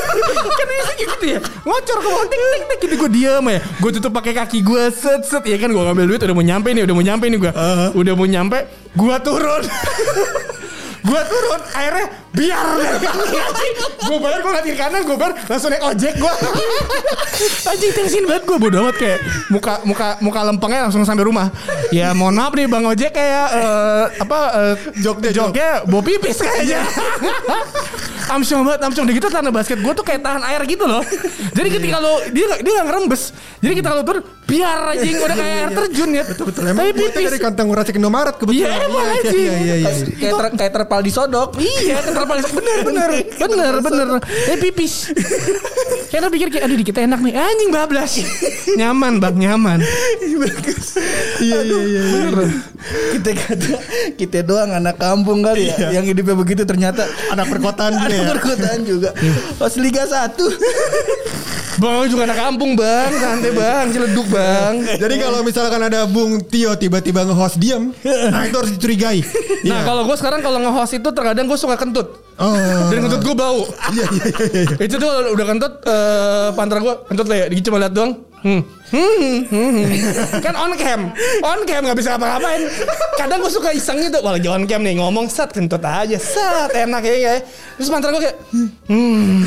[0.49, 1.39] kan isinya gitu ya.
[1.61, 3.59] Ngocor ke bawah tik tik tik gitu gue diem ya.
[3.61, 6.69] Gue tutup pakai kaki gue set set ya kan gue ngambil duit udah mau nyampe
[6.73, 7.51] nih udah mau nyampe nih gue.
[7.93, 8.57] Udah mau nyampe
[8.97, 9.63] gue turun.
[11.07, 12.65] gue turun akhirnya biar.
[14.05, 16.33] Gue bayar gue ngeliat kiri kanan gue bayar langsung naik ojek gue
[17.65, 19.19] anjing tensin banget gue bodo amat kayak
[19.49, 21.49] muka muka muka lempengnya langsung sampai rumah.
[21.89, 26.85] Ya mohon maaf nih bang ojek kayak eh, apa uh, joknya joknya bau pipis kayaknya.
[28.25, 29.05] Amsyong banget amsyong.
[29.05, 31.01] Udah gitu tanah basket gue tuh kayak tahan air gitu loh.
[31.53, 33.23] Jadi ketika lo dia nggak dia nggak ngerembes.
[33.61, 36.23] Jadi kita lo turun biar anjing udah kayak air terjun ya.
[36.25, 36.63] Betul betul.
[36.65, 37.25] Emang tapi gue pipis.
[37.29, 38.65] dari kantong nguracik Indomaret kebetulan.
[38.65, 39.45] Iya, emang Iya, anjing.
[39.45, 39.91] Iya iya.
[40.21, 40.49] Iya.
[40.57, 41.49] Kayak terpal disodok.
[41.61, 44.07] Iya, terpal bener bener bener bener.
[44.49, 45.13] Eh pipis.
[46.15, 47.33] Lo pikir kayak aduh dikit enak nih.
[47.37, 48.17] Anjing bablas.
[48.73, 49.79] Nyaman bang nyaman.
[51.35, 52.01] Iya iya iya.
[53.17, 53.69] kita kata
[54.15, 58.29] kita doang anak kampung kali ya yang hidupnya begitu ternyata Anak perkotaan juga ada ya.
[58.37, 59.09] perkotaan juga.
[59.59, 60.37] Pas Liga 1
[61.75, 64.73] Bang juga anak kampung bang, santai bang, ciledug bang.
[64.95, 67.91] Jadi kalau misalkan ada Bung Tio tiba-tiba nge-host diem,
[68.31, 69.19] nah itu harus dicurigai.
[69.67, 72.15] Nah kalau gue sekarang kalau nge-host itu terkadang gue suka kentut.
[72.39, 72.55] Oh.
[72.91, 73.67] Dan kentut gue bau.
[73.91, 74.63] Iya iya iya.
[74.63, 74.75] iya.
[74.87, 77.45] Itu tuh udah kentut eh pantra gue kentut lah ya.
[77.59, 78.13] Cuma lihat doang.
[78.45, 78.61] Hmm.
[78.93, 80.37] Hmm, hmm.
[80.37, 81.09] Kan on cam.
[81.41, 82.61] On cam gak bisa ngapa-ngapain
[83.17, 84.21] Kadang gue suka iseng gitu.
[84.21, 86.13] Wah lagi on cam nih ngomong Set kentut aja.
[86.21, 87.33] Set enak ya, ya.
[87.81, 88.37] Terus mantra gue kayak
[88.85, 89.41] hmm.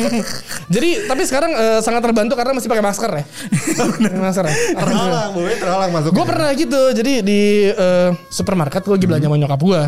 [0.74, 3.24] Jadi tapi sekarang eh, sangat terbantu Karena masih pakai masker ya.
[4.16, 4.54] Masker ya.
[4.80, 6.10] Terhalang, Bu, terhalang masuk.
[6.16, 6.82] Gue pernah gitu.
[6.96, 9.80] Jadi di eh, supermarket Gue lagi belanja sama nyokap gue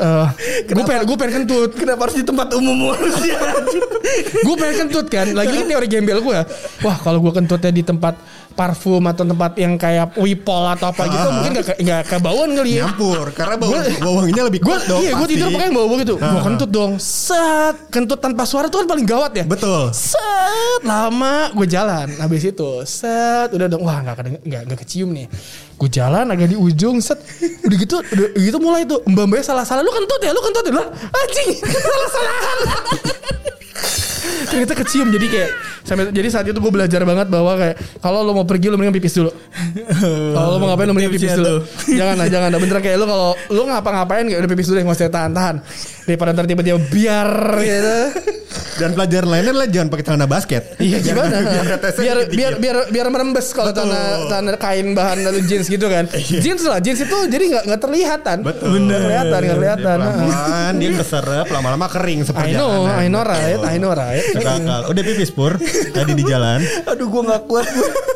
[0.00, 0.26] uh,
[0.72, 1.70] Gue pengen, gue pengen kentut.
[1.76, 2.80] Kenapa harus di tempat umum
[4.46, 5.28] gue pengen kentut kan.
[5.36, 6.38] Lagi ini teori gembel gue
[6.82, 8.14] wah kalau gue kentutnya di tempat
[8.52, 12.78] parfum atau tempat yang kayak wipol atau apa gitu mungkin gak, ke- gak kebauan kali
[12.78, 12.84] ya.
[12.84, 15.00] Nyampur karena bau bau wanginya lebih kuat dong.
[15.00, 16.14] iya gue tidur pakai yang bau-bau gitu.
[16.14, 16.92] Gue kentut dong.
[16.96, 19.42] Set kentut tanpa suara tuh kan paling gawat ya.
[19.42, 19.90] Betul.
[19.90, 22.06] set lama gue jalan.
[22.14, 23.82] Habis itu set udah dong.
[23.82, 25.26] Wah kedeng- nggak nggak kecium nih.
[25.74, 27.18] Gue jalan agak di ujung set.
[27.64, 29.00] Udah gitu udah gitu mulai tuh.
[29.02, 30.30] Mbak mbaknya salah salah lu kentut ya?
[30.30, 30.72] Lu kentut ya?
[30.76, 31.50] Lah anjing
[31.82, 32.58] salah salahan
[34.42, 35.50] ternyata kecium jadi kayak
[35.82, 38.96] sampai jadi saat itu gue belajar banget bahwa kayak kalau lo mau pergi lo mendingan
[38.98, 39.30] pipis dulu.
[40.34, 41.56] Kalau lo mau ngapain lo mendingan pipis dulu.
[41.90, 42.58] jangan lah jangan lah.
[42.62, 45.56] Beneran kayak lo kalau lo ngapa-ngapain kayak udah pipis dulu ya nggak usah tahan-tahan.
[46.02, 47.30] Daripada ntar tiba-tiba biar.
[47.62, 47.98] Gitu.
[48.72, 50.62] Dan pelajaran lainnya adalah jangan pakai celana basket.
[50.82, 51.36] Iya gimana?
[51.40, 56.08] Biar biar biar biar biar merembes kalau tanah tanah kain bahan atau jeans gitu kan.
[56.16, 58.36] jeans lah, jeans itu jadi nggak nggak terlihatan.
[58.42, 58.82] Betul.
[58.88, 59.98] Nggak kelihatan, nggak kelihatan.
[60.02, 64.24] Pelan dia keserap lama-lama kering I seperti know, I know right, I know right.
[64.88, 65.56] Udah pipis pur
[65.92, 66.60] tadi di jalan.
[66.88, 67.66] Aduh gue gak kuat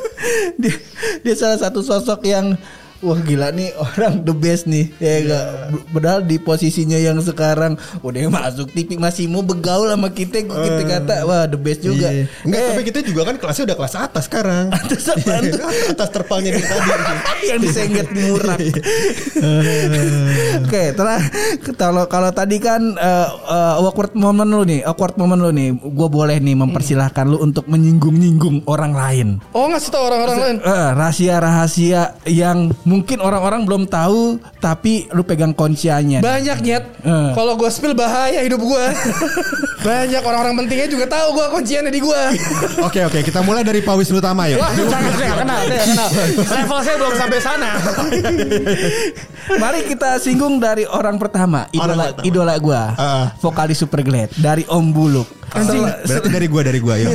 [0.60, 0.74] dia,
[1.22, 2.56] dia salah satu sosok yang
[2.98, 5.18] Wah gila nih orang the best nih ya Iya.
[5.26, 5.44] gak
[5.90, 11.14] Padahal di posisinya yang sekarang Udah masuk TV masih mau begaul sama kita Kita kata
[11.24, 12.24] wah the best juga Iya.
[12.42, 14.64] Enggak, Eh, tapi kita juga kan kelasnya udah kelas atas sekarang.
[14.76, 15.60] Atas apaan tuh?
[15.66, 16.90] atas terpalnya di tadi.
[17.50, 18.56] yang disengget di murah.
[20.62, 21.20] Oke, telah
[21.76, 26.08] kalau kalau tadi kan eh, eh, awkward moment lu nih, awkward moment lu nih, gue
[26.08, 29.28] boleh nih mempersilahkan lu untuk menyinggung-nyinggung orang lain.
[29.52, 30.56] Oh ngasih tau orang-orang lain.
[30.62, 36.22] Eh, rahasia-rahasia yang mungkin orang-orang belum tahu tapi lu pegang kunciannya.
[36.22, 36.84] Banyak nyet.
[37.02, 37.30] Eh.
[37.34, 38.84] Kalau gue spill bahaya hidup gue.
[39.86, 42.22] Banyak orang-orang pentingnya juga tahu gue kunciannya di gue.
[42.86, 44.58] Oke oke, kita mulai dari Pak Wisnu Tama yuk.
[44.58, 46.08] Wah, jangan saya kenal, saya kenal.
[46.58, 47.70] Level saya belum sampai sana.
[49.48, 52.26] Mari kita singgung dari orang pertama, idola Orang pertama.
[52.26, 53.26] idola gua, Ah.
[53.38, 55.28] vokalis Superglad dari Om Buluk.
[55.56, 55.82] Anjing.
[55.82, 57.12] Berarti dari gua dari gua yuk.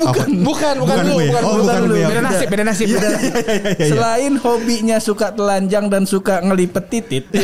[0.00, 0.24] Apa?
[0.24, 1.26] Bukan, bukan, Bukan dulu, gue.
[1.28, 1.92] bukan, Oh, dulu, bukan dulu.
[1.92, 2.06] gue.
[2.06, 2.86] Beda nasib, beda nasib.
[2.88, 3.08] Beda
[3.90, 7.24] Selain hobinya suka telanjang dan suka ngelipet titit.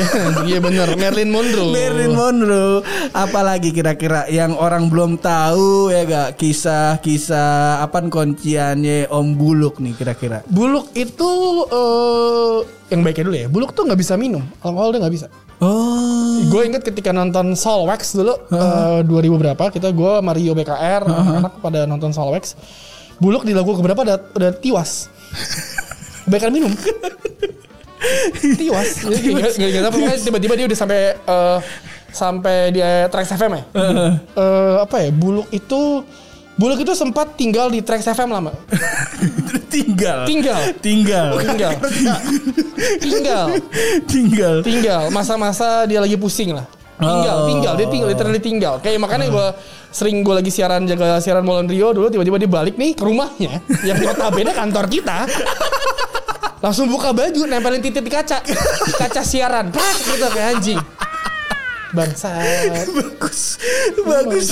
[0.46, 1.72] Iya bener, Marilyn Monroe.
[1.72, 2.80] Marilyn Monroe
[3.10, 10.46] Apalagi kira-kira yang orang belum tahu ya gak Kisah-kisah apa kunciannya Om Buluk nih kira-kira
[10.46, 11.30] Buluk itu
[11.66, 12.54] eh
[12.86, 13.46] yang baiknya dulu ya.
[13.50, 15.26] Buluk tuh nggak bisa minum, alkohol dia nggak bisa.
[15.56, 21.64] Oh Gue inget ketika nonton Solwax dulu eh, 2000 berapa kita gue Mario BKR anak
[21.64, 22.54] pada nonton Solwax.
[23.16, 25.08] Buluk di lagu keberapa udah udah tiwas.
[26.30, 26.68] Bahkan minum.
[28.56, 29.00] tiwas.
[29.10, 31.58] Jadi nggak- tahu, tiba-tiba dia udah sampai eh,
[32.12, 33.62] sampai dia Trax FM ya.
[34.36, 35.10] Eh, apa ya?
[35.10, 36.04] Buluk itu
[36.56, 38.52] Buluk itu sempat tinggal di Trax FM lama.
[39.76, 40.60] Tinggal Tinggal.
[40.80, 41.72] Tinggal Tinggal.
[43.04, 43.46] tinggal.
[44.08, 45.02] Tinggal Tinggal.
[45.12, 46.64] Masa-masa dia lagi pusing lah.
[46.96, 47.48] Tinggal, Oh.
[47.52, 48.74] tinggal, dia tinggal, literally tinggal.
[48.80, 49.46] Kayak makanya gue
[49.92, 53.60] sering gue lagi siaran jaga siaran Moulin Rio dulu tiba-tiba dia balik nih ke rumahnya
[53.84, 55.28] yang notabene kantor kita.
[56.64, 58.40] Langsung buka baju, nempelin titik di kaca.
[58.96, 59.68] Kaca siaran.
[59.68, 60.80] Prak gitu kayak anjing.
[61.92, 62.88] Bangsat.
[62.88, 63.60] bagus
[64.04, 64.46] bagus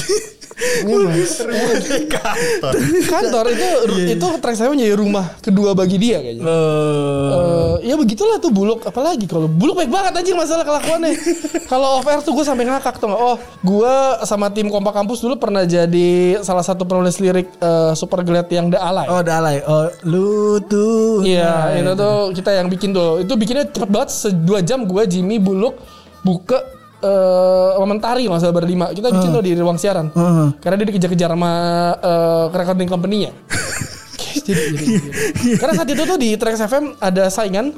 [3.05, 3.45] Kantor.
[3.51, 3.69] Itu
[4.09, 6.43] itu track saya menjadi rumah kedua bagi dia kayaknya.
[6.45, 8.87] Eh, ya begitulah tuh buluk.
[8.87, 11.13] Apalagi kalau buluk baik banget anjing masalah kelakuannya.
[11.71, 15.35] Kalau off air tuh gue sampai ngakak tuh oh gue sama tim kompak kampus dulu
[15.37, 19.91] pernah jadi salah satu penulis lirik eh, super glad yang The Alay oh dalai oh
[20.07, 21.25] lu tuh.
[21.25, 23.25] Iya, itu tuh kita yang bikin tuh.
[23.25, 25.81] Itu bikinnya cepet banget, se- dua jam gue Jimmy Buluk
[26.25, 26.63] buka
[27.05, 28.89] eh komentari nggak salah berlima.
[28.91, 30.09] Kita bikin tuh di ruang siaran.
[30.09, 30.47] Heeh.
[30.59, 31.53] Karena dia dikejar-kejar sama
[31.95, 33.31] eh recording company-nya.
[34.45, 35.51] jadi, jadi, jadi.
[35.57, 37.77] Karena saat itu tuh di Trax FM ada saingan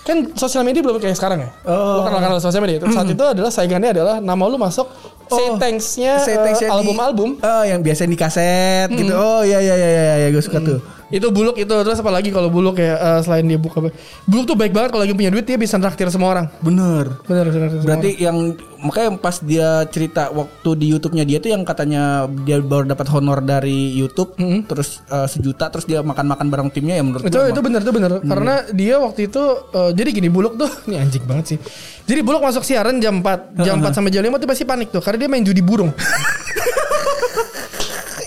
[0.00, 1.50] kan sosial media belum kayak sekarang ya.
[1.64, 2.00] Oh.
[2.00, 2.80] Bukan kenal sosial media.
[2.84, 4.88] Saat itu adalah saingannya adalah nama lu masuk
[5.28, 5.54] say Oh.
[5.56, 7.38] thanks-nya Say eh, thanks-nya di- album-album.
[7.38, 10.82] oh yang biasa di kaset gitu oh iya iya iya iya ya, gue suka tuh
[11.10, 13.82] Itu buluk itu terus apalagi kalau buluk ya eh, selain dia buka
[14.24, 16.46] buluk tuh baik banget kalau lagi punya duit dia bisa traktir semua orang.
[16.62, 17.68] bener Benar benar.
[17.74, 17.82] benar.
[17.82, 22.88] Berarti yang makanya pas dia cerita waktu di YouTube-nya dia tuh yang katanya dia baru
[22.88, 27.36] dapat honor dari YouTube terus eh, sejuta terus dia makan-makan bareng timnya ya menurut itu
[27.36, 29.42] gua itu benar itu benar karena dia waktu itu
[29.74, 31.58] eh, jadi gini buluk tuh ini anjing banget sih.
[32.06, 35.02] Jadi buluk masuk siaran jam 4 jam 4 sampai jam 5 tuh pasti panik tuh
[35.02, 35.90] karena dia main judi burung.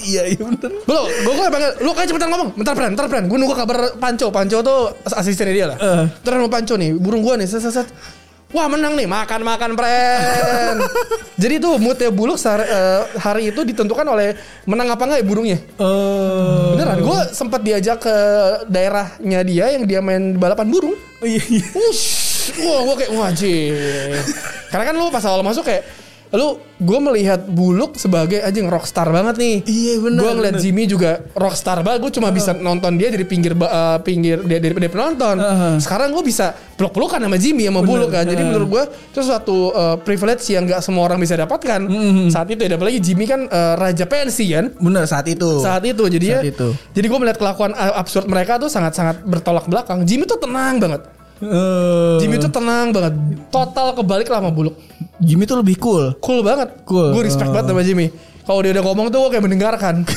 [0.03, 0.71] iya iya bener.
[0.83, 3.77] Belum, gue gue panggil, lu kayak cepetan ngomong, bentar Pran, bentar Pran, gue nunggu kabar
[3.97, 5.77] Panco, Panco tuh asistennya dia lah.
[5.77, 6.03] Eh.
[6.19, 7.87] Bentar mau Panco nih, burung gue nih, set, set.
[8.53, 10.77] Wah menang nih, makan makan Pran.
[11.41, 14.37] Jadi tuh moodnya buluk sehari- eh, hari itu ditentukan oleh
[14.69, 15.57] menang apa enggak ya burungnya.
[15.81, 16.77] Oh.
[16.77, 18.15] Beneran, gue sempat diajak ke
[18.69, 20.93] daerahnya dia yang dia main balapan burung.
[21.25, 21.65] iya iya.
[21.73, 22.05] Wush,
[22.61, 24.21] wah gue kayak wah anjir.
[24.69, 25.81] Karena kan lu pas awal masuk kayak
[26.33, 29.55] lu gue melihat Buluk sebagai anjing rockstar banget nih.
[29.63, 30.65] Iya, bener, Gue ngeliat bener.
[30.65, 32.01] Jimmy juga rockstar banget.
[32.01, 35.37] Gue cuma bisa nonton dia dari pinggir eh, pinggir dia dari, dari penonton.
[35.37, 35.75] Uh-huh.
[35.77, 38.25] Sekarang gue bisa peluk-pelukan sama Jimmy sama Buluk kan.
[38.25, 41.79] Jadi menurut gue itu suatu eh, privilege yang gak semua orang bisa dapatkan.
[42.33, 45.61] Saat itu ya apalagi Jimmy kan eh, raja pensi kan Bener saat itu.
[45.61, 46.67] saat itu jadi ya Saat itu.
[46.91, 51.05] jadi gue melihat kelakuan uh, absurd mereka tuh sangat-sangat bertolak belakang Jimmy tuh tenang banget
[51.43, 53.13] Eh, Jimmy tuh tenang banget
[53.49, 54.79] total kebalik lah sama Buluk
[55.17, 56.15] Jimmy tuh lebih cool.
[56.17, 57.11] cool banget Cool.
[57.11, 57.53] gue respect Oh.
[57.53, 58.07] banget sama Jimmy
[58.43, 59.95] kalau dia udah ngomong tuh gue kayak mendengarkan.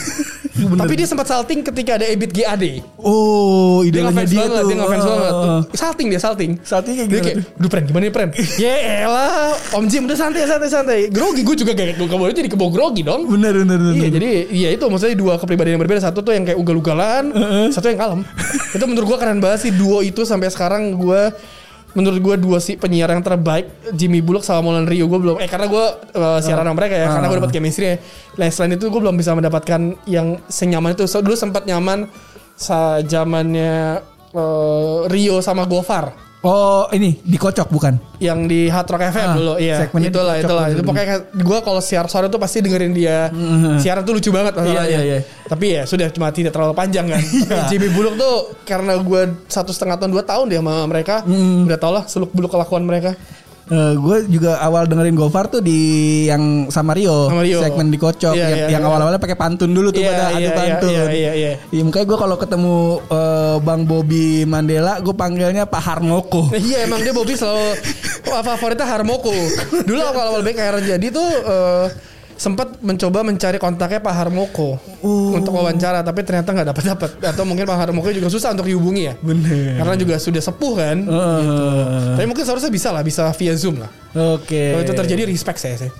[0.56, 4.64] Tapi dia sempat salting ketika ada Ebit GAD Oh, dia idolanya ngefans dia, banget tuh.
[4.66, 5.60] dia ngefans Oh, banget oh, oh.
[5.76, 6.50] salting dia salting.
[6.64, 8.28] Salting kayak dia gimana kayak Duh Pren gimana nih Pren?
[8.64, 10.98] Ya elah Om Jim udah santai santai santai.
[11.12, 13.28] Grogi gue juga kayak Gue ke bawah jadi kebawa grogi dong.
[13.28, 13.94] Bener bener bener.
[14.00, 16.00] Iya jadi iya itu maksudnya dua kepribadian yang berbeda.
[16.00, 17.24] Satu tuh yang kayak ugal-ugalan,
[17.68, 18.20] satu yang kalem.
[18.80, 21.36] itu menurut gua keren banget sih duo itu sampai sekarang gua
[21.96, 25.48] menurut gua dua si penyiar yang terbaik Jimmy Bullock sama Moulin Rio gua belum eh
[25.48, 27.96] karena gua uh, siaran sama mereka ya karena gua dapat chemistry ya.
[28.36, 31.08] Nah, selain itu gua belum bisa mendapatkan yang senyaman itu.
[31.08, 32.06] So, dulu sempat nyaman
[32.52, 34.04] sa zamannya
[34.36, 36.12] uh, Rio sama Gofar
[36.46, 37.98] Oh, ini dikocok bukan?
[38.16, 39.76] yang di Hard Rock FM Ah, dulu iya.
[39.76, 40.64] segmennya itulah itulah.
[40.66, 40.78] dulu.
[40.78, 43.28] itu pokoknya gue kalau siar sore tuh pasti dengerin dia.
[43.76, 44.86] Siaran tuh lucu banget masalahnya.
[44.86, 45.18] Iya, iya, iya.
[45.44, 47.20] tapi ya sudah cuma tidak terlalu panjang kan.
[47.50, 51.26] Tapi Jimmy Bullock tuh karena gue satu setengah tahun dua tahun dia sama mereka
[51.66, 53.12] udah tau lah seluk beluk kelakuan mereka
[53.68, 55.78] gue juga awal dengerin Gofar tuh di
[56.24, 57.58] yang sama Rio, Sama Rio.
[57.58, 58.88] segmen dikocok Iya, yang, iya, yang iya.
[58.88, 60.90] awal-awalnya pakai pantun dulu tuh Iya, pada iya, adu iya, pantun.
[60.90, 61.52] iya, iya, iya.
[61.68, 62.74] Iya, makanya gue kalau ketemu
[63.04, 66.54] eh, Bang Bobby Mandela, gue panggilnya Pak Harmoko.
[66.66, 67.74] iya emang dia Bobby selalu
[68.24, 69.34] wah, favoritnya Harmoko
[69.82, 71.86] dulu awal-awal BKR jadi tuh eh,
[72.36, 74.76] sempat mencoba mencari kontaknya Pak Harmoko
[75.32, 79.02] untuk wawancara tapi ternyata nggak dapat dapat atau mungkin Pak Harmoko juga susah untuk dihubungi
[79.08, 79.14] ya.
[79.24, 79.80] Bener.
[79.80, 80.96] karena juga sudah sepuh kan?
[81.00, 83.90] Eh, tapi mungkin seharusnya bisa lah bisa via zoom lah.
[84.36, 84.76] Oke.
[84.76, 85.90] kalau itu terjadi respect saya sih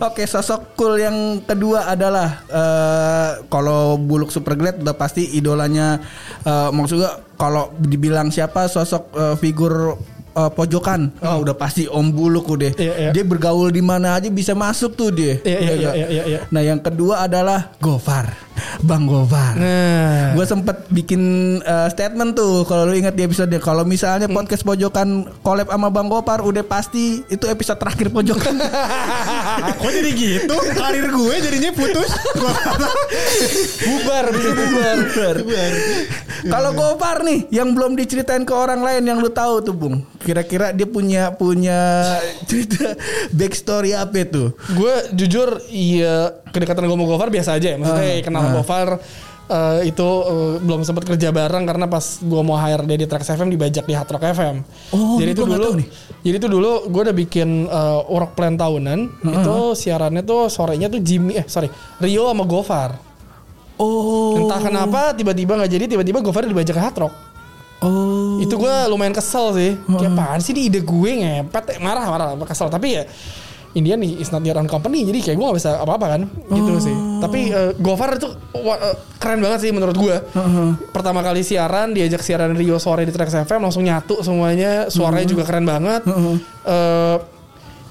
[0.00, 6.00] Oke, sosok cool yang kedua adalah eh kalau Buluk Super Glad udah pasti idolanya
[6.48, 10.00] eh maksudnya kalau dibilang siapa sosok eh, figur
[10.32, 12.72] eh, pojokan, oh, udah pasti Om Buluk udah.
[12.76, 13.10] Iya, iya.
[13.10, 15.38] Dia bergaul di mana aja bisa masuk tuh dia.
[15.42, 15.94] Iya, iya, nggak?
[15.94, 16.40] iya, iya, iya.
[16.50, 18.50] Nah, yang kedua adalah Gofar.
[18.84, 19.56] Bang Gofar.
[19.56, 21.20] nah Gue sempet bikin
[21.60, 24.36] eh, statement tuh kalau lu ingat di episode kalau misalnya Hmm.
[24.36, 28.54] podcast pojokan collab sama Bang Gopar udah pasti itu episode terakhir pojokan.
[29.80, 30.56] Kok jadi gitu?
[30.76, 32.10] Karir gue jadinya putus.
[32.36, 32.88] Kata.
[33.80, 34.96] bubar bisa bubar
[36.46, 40.04] Kalau Gopar nih yang belum diceritain ke orang lain yang lu tahu tuh Bung.
[40.20, 41.78] Kira-kira dia punya punya
[42.48, 42.94] cerita
[43.32, 44.52] backstory apa itu?
[44.76, 48.52] gue jujur iya kedekatan gue sama Gofar biasa aja ya maksudnya Ah, kenal ah.
[48.60, 48.88] Gofar
[49.50, 53.34] Eh, itu eh, belum sempat kerja bareng karena pas gue mau hire dia di Trax
[53.34, 54.62] FM dibajak di Hard Rock FM.
[54.94, 55.86] Oh, jadi itu dulu, nih.
[56.22, 59.10] jadi itu dulu gue udah bikin eh, work plan tahunan.
[59.26, 61.66] Itu siarannya tuh sorenya tuh Jimmy, eh sorry
[61.98, 62.94] Rio sama Gofar.
[63.74, 64.38] Oh.
[64.38, 67.14] Entah kenapa tiba-tiba nggak jadi, tiba-tiba Gofar dibajak ke Hard Rock.
[67.80, 68.36] Oh.
[68.40, 69.70] Itu gue lumayan kesel sih.
[69.88, 72.68] Kayak apaan sih ini ide gue ngepet, Eh, marah marah kesel.
[72.68, 73.04] Tapi ya
[73.70, 75.06] Indian nih is not your own company.
[75.06, 76.22] Jadi kayak gue gak bisa apa-apa kan?
[76.28, 76.94] Gitu sih.
[77.22, 80.16] Tapi eh, Gofar itu eh, keren banget sih menurut gue
[80.90, 84.92] pertama kali siaran diajak siaran Rio sore di Trax FM langsung nyatu semuanya.
[84.92, 86.02] Suaranya juga keren banget.
[86.68, 87.16] Eh,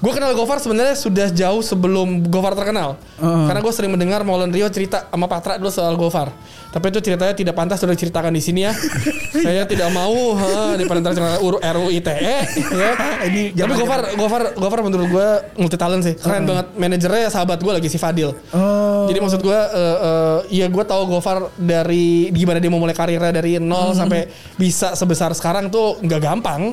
[0.00, 4.66] gue kenal Gofar sebenarnya sudah jauh sebelum Gofar terkenal karena gue sering mendengar Molen Rio
[4.72, 6.32] cerita sama Patra dulu soal Gofar
[6.72, 8.72] tapi itu ceritanya tidak pantas sudah diceritakan di sini ya
[9.44, 12.40] saya tidak mau ha, di cerita RUU ITE ya.
[13.28, 15.28] Ini Tapi Gofar, Gofar, Gofar menurut gue
[15.60, 16.66] multi talent sih, keren banget.
[16.76, 18.32] Manajernya sahabat gue lagi si Fadil.
[18.52, 19.06] Oh.
[19.10, 23.32] Jadi maksud gue, eh, eh, ya gue tahu Gofar dari gimana dia mau mulai karirnya
[23.32, 26.72] dari nol sampai bisa sebesar sekarang tuh nggak gampang,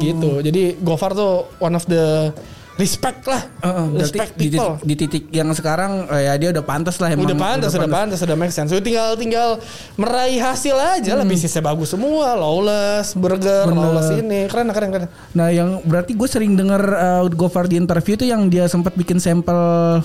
[0.00, 0.40] gitu.
[0.44, 2.32] Jadi Gofar tuh one of the
[2.74, 4.74] respect lah, berarti respect di people.
[4.74, 7.30] titik, di titik yang sekarang eh, ya dia udah pantas lah emang.
[7.30, 8.74] Udah pantas, udah pantas, udah make sense.
[8.74, 9.48] Udah tinggal tinggal
[9.94, 11.22] meraih hasil aja lah.
[11.22, 13.78] Bisnisnya bagus semua, lawless, burger, Bener.
[13.78, 15.08] lawless ini, keren, keren, keren.
[15.38, 19.22] Nah yang berarti gue sering denger uh, Gofar di interview itu yang dia sempat bikin
[19.22, 19.54] sampel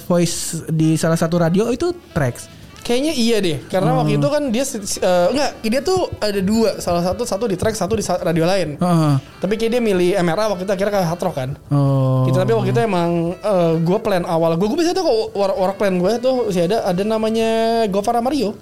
[0.06, 2.59] voice di salah satu radio itu tracks.
[2.80, 7.06] Kayaknya iya deh, karena waktu itu kan dia eh, enggak, dia tuh ada dua, salah
[7.06, 8.82] satu satu di track, satu di radio lain.
[8.82, 9.14] Heeh.
[9.40, 11.50] Tapi kayak dia milih MRA waktu itu akhirnya ke Hard Rock kan.
[11.70, 12.26] Oh.
[12.26, 13.38] Gitu, tapi waktu itu emang
[13.86, 16.90] gue plan awal gue gue biasanya tuh kok work, work plan gue tuh sih ada
[16.90, 18.58] ada namanya Gofar Mario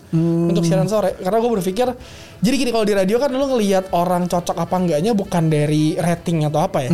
[0.47, 1.15] untuk siaran sore.
[1.23, 1.88] Karena gue berpikir
[2.38, 6.45] jadi gini kalau di radio kan lu ngelihat orang cocok apa enggaknya bukan dari rating
[6.45, 6.91] atau apa ya.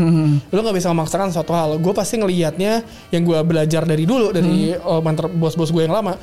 [0.53, 1.81] Lu nggak bisa memaksakan suatu hal.
[1.81, 6.15] Gue pasti ngelihatnya yang gue belajar dari dulu dari eh, mentor bos-bos gue yang lama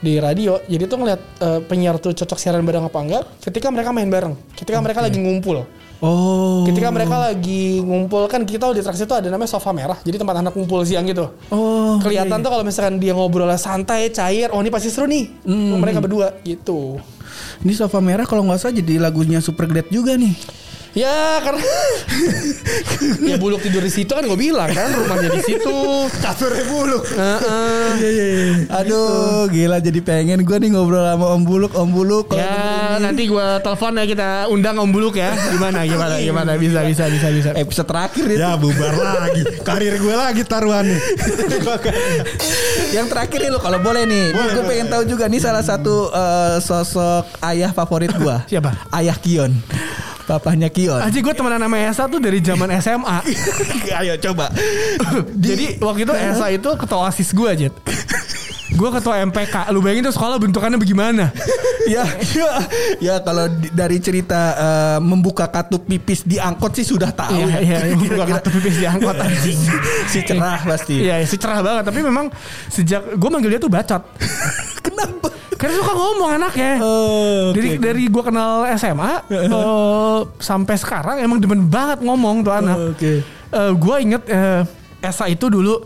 [0.00, 3.92] di radio jadi tuh ngelihat eh, penyiar tuh cocok siaran bareng apa enggak ketika mereka
[3.92, 5.64] main bareng ketika mereka lagi ngumpul
[6.00, 6.64] Oh.
[6.64, 10.00] Ketika mereka lagi ngumpul kan kita di Trax itu ada namanya sofa merah.
[10.00, 11.28] Jadi tempat anak ngumpul siang gitu.
[11.52, 12.00] Oh.
[12.00, 15.44] Kelihatan tuh kalau misalkan dia ngobrolnya santai, cair, oh ini pasti seru nih.
[15.44, 16.96] Mereka berdua gitu.
[17.60, 20.32] Ini sofa merah kalau nggak salah jadi lagunya Superglad juga nih.
[20.90, 21.62] Ya karena
[23.30, 25.76] ya buluk tidur di situ kan gue bilang kan rumahnya di situ.
[26.18, 27.06] Kasurnya buluk.
[27.06, 27.90] Heeh.
[28.00, 28.26] Iya,
[28.74, 32.24] Aduh, gila jadi pengen gue nih ngobrol sama Om Buluk, Om Buluk.
[32.30, 35.30] kalau Ya nanti gue telepon ya kita undang Om Buluk ya.
[35.54, 37.48] Gimana gimana gimana bisa bisa bisa bisa.
[37.54, 38.40] episode terakhir itu.
[38.42, 39.42] Ya bubar lagi.
[39.62, 40.98] Karir gue lagi taruhannya.
[42.96, 44.66] Yang terakhir nih lo kalau boleh nih, Boleh, gue boleh.
[44.66, 48.36] pengen tahu juga nih salah satu eh, sosok ayah favorit gue.
[48.50, 48.90] Siapa?
[48.90, 49.54] Ayah Kion.
[50.30, 51.02] Papahnya Kion.
[51.02, 53.18] Aji gue temenan sama Esa tuh dari zaman SMA.
[53.98, 54.46] Ayo coba.
[55.50, 57.68] Jadi waktu itu Esa itu ketua OSIS gue aja.
[58.70, 59.74] Gue ketua MPK.
[59.74, 61.34] Lu bayangin tuh sekolah bentukannya bagaimana?
[61.90, 62.48] ya, ya,
[63.02, 67.34] ya kalau dari cerita eh, membuka katup pipis di angkot sih sudah tahu.
[67.34, 67.58] Iya, ya.
[67.58, 69.58] iya, membuka Kira-kira- kartu pipis di angkot anjing.
[70.06, 70.94] si cerah pasti.
[71.02, 71.90] Iya, si cerah banget.
[71.90, 72.30] Tapi memang
[72.70, 74.02] sejak gue manggil dia tuh bacot.
[74.78, 75.26] Kenapa?
[75.60, 76.72] Karena suka ngomong anaknya.
[76.80, 77.84] Oh, dari oke.
[77.84, 82.76] dari gue kenal SMA eh, sampai sekarang emang demen banget ngomong tuh anak.
[82.80, 83.12] Oh, oke.
[83.76, 84.64] gue inget eh,
[85.04, 85.84] Esa itu dulu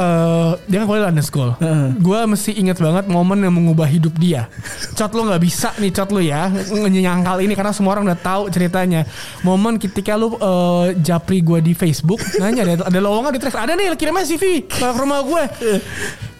[0.00, 1.50] eh dia kan kuliah London School.
[1.58, 1.98] Heeh.
[1.98, 4.46] Gue mesti inget banget momen yang mengubah hidup dia.
[4.98, 8.46] Cot lo nggak bisa nih cot lo ya nyangkal ini karena semua orang udah tahu
[8.48, 9.02] ceritanya.
[9.42, 13.74] Momen ketika lu eh, japri gue di Facebook nanya ada, ada lowongan di Trax ada
[13.74, 15.42] nih kirim aja CV ke rumah gue.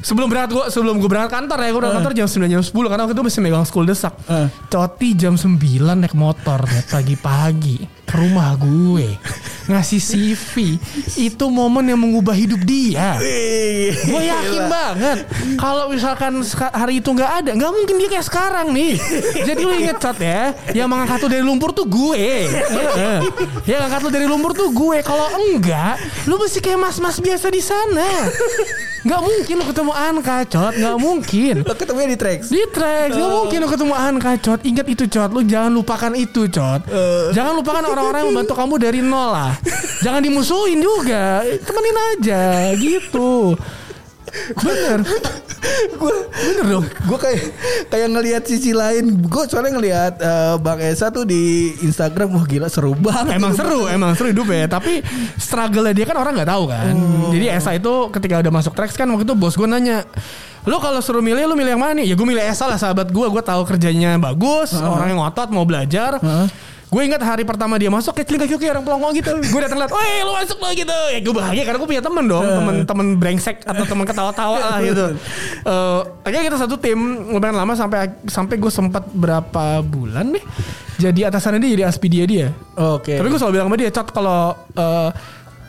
[0.00, 2.90] Sebelum berangkat gue sebelum gue berangkat kantor ya gue berangkat kantor jam 9 jam 10
[2.90, 4.14] karena waktu itu masih megang school desak.
[4.26, 4.48] Eh.
[4.72, 9.20] Coti jam 9 naik motor ya, pagi-pagi ke rumah gue
[9.70, 10.54] ngasih CV
[11.14, 13.14] itu momen yang mengubah hidup dia.
[14.08, 15.18] Gue yakin banget
[15.54, 16.42] kalau misalkan
[16.74, 18.98] hari itu nggak ada, nggak mungkin dia kayak sekarang nih.
[19.46, 22.50] Jadi lu inget cat ya, yang mengangkat lu dari lumpur tuh gue.
[22.50, 23.18] Heeh.
[23.68, 24.98] yang lu dari lumpur tuh gue.
[25.06, 28.08] Kalau enggak, lu mesti kayak mas-mas biasa di sana.
[29.00, 30.72] Nggak mungkin lu ketemu Anka, cot.
[30.76, 31.54] Nggak mungkin.
[31.64, 32.40] Lo ketemunya di Trax.
[32.52, 34.60] Di track, nggak mungkin lu ketemu Anka, cot.
[34.60, 35.30] Ingat itu, cot.
[35.32, 36.80] Lu jangan lupakan itu, cot.
[37.32, 39.52] Jangan lupakan orang-orang yang membantu kamu dari nol lah.
[40.04, 41.44] Jangan dimusuhin juga.
[41.64, 42.42] Temenin aja,
[42.76, 43.56] gitu.
[44.60, 44.98] Bener.
[45.90, 47.40] gue bener dong gue kayak
[47.92, 52.68] kayak ngelihat sisi lain gue soalnya ngelihat eh, bang Esa tuh di Instagram wah gila
[52.72, 54.68] seru banget Emang seru, emang seru hidupnya.
[54.68, 55.00] Tapi
[55.40, 56.94] struggle dia kan orang nggak tahu kan.
[57.32, 60.04] Jadi Esa itu ketika udah masuk tracks kan waktu itu bos gue nanya,
[60.68, 62.12] lo kalau suruh milih lo milih yang mana nih?
[62.12, 63.26] Ya gue milih Esa lah sahabat gue.
[63.26, 66.20] Gue tahu kerjanya bagus, orang yang ngotot mau belajar.
[66.90, 69.30] Gue ingat hari pertama dia masuk kayak telinga kayak orang pelongo gitu.
[69.30, 72.24] Gue datang lihat, "Woi, lu masuk lo gitu." Ya gue bahagia karena gue punya temen
[72.26, 75.06] dong, temen-temen brengsek atau temen ketawa-tawa lah gitu.
[75.62, 76.98] Eh, akhirnya kita satu tim
[77.30, 80.44] lumayan lama sampai sampai gue sempat berapa bulan nih
[80.98, 82.48] jadi atasannya dia jadi aspidia dia.
[82.74, 83.14] Oke.
[83.14, 84.40] Tapi gue selalu bilang sama dia, Cot kalau
[84.74, 85.10] eh,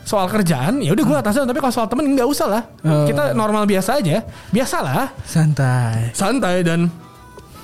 [0.02, 2.64] soal kerjaan ya udah gue atasan tapi kalau soal temen nggak usah lah.
[2.82, 3.06] Oh.
[3.06, 4.26] Kita normal biasa aja.
[4.50, 6.10] Biasalah Santai.
[6.18, 6.90] santai dan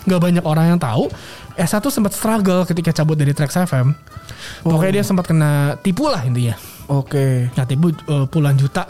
[0.07, 1.11] nggak banyak orang yang tahu
[1.57, 3.97] Esa tuh sempat struggle ketika cabut dari Trax FM.
[4.61, 6.53] Pokoknya dia sempat kena tipu lah intinya.
[6.87, 7.51] Oke.
[7.57, 8.87] Nah tipu uh, puluhan juta.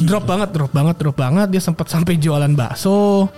[0.00, 1.50] Drop banget, drop banget, drop banget.
[1.50, 3.28] Dia sempat sampai jualan bakso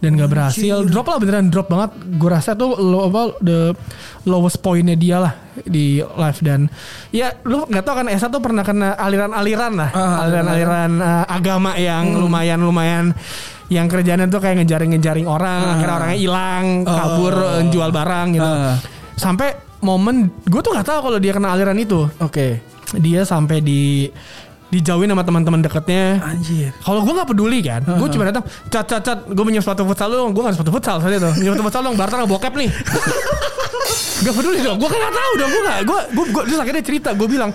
[0.00, 0.86] dan nggak berhasil.
[0.88, 1.90] Drop lah beneran drop banget.
[2.16, 3.76] Gue rasa tuh lo apa the
[4.24, 5.34] lowest pointnya dia lah
[5.66, 6.70] di live dan
[7.12, 11.76] ya lu nggak tau kan Esa tuh pernah kena aliran-aliran lah, Ah, aliran-aliran uh, agama
[11.76, 13.04] yang lumayan lumayan
[13.72, 18.44] yang kerjanya tuh kayak ngejaring-ngejaring orang, akhirnya orangnya hilang, kabur, eh, jual barang gitu.
[18.44, 18.76] Ah.
[19.16, 22.62] Sampai momen gue tuh nggak tahu kalau dia kena aliran itu Oke.
[23.02, 24.06] dia sampai di
[24.72, 26.16] dijauhin sama teman-teman deketnya.
[26.24, 26.72] Anjir.
[26.80, 28.40] Kalau gue nggak peduli kan, gue cuma datang,
[28.72, 31.50] cat cat cat, gue punya sepatu futsal lu, gue nggak sepatu futsal saat itu, punya
[31.52, 32.70] sepatu futsal dong, barter bokep nih.
[34.24, 36.84] gak peduli dong, gue kan nggak tahu dong, gue nggak, gue gue gue terus akhirnya
[36.88, 37.50] cerita, gue bilang,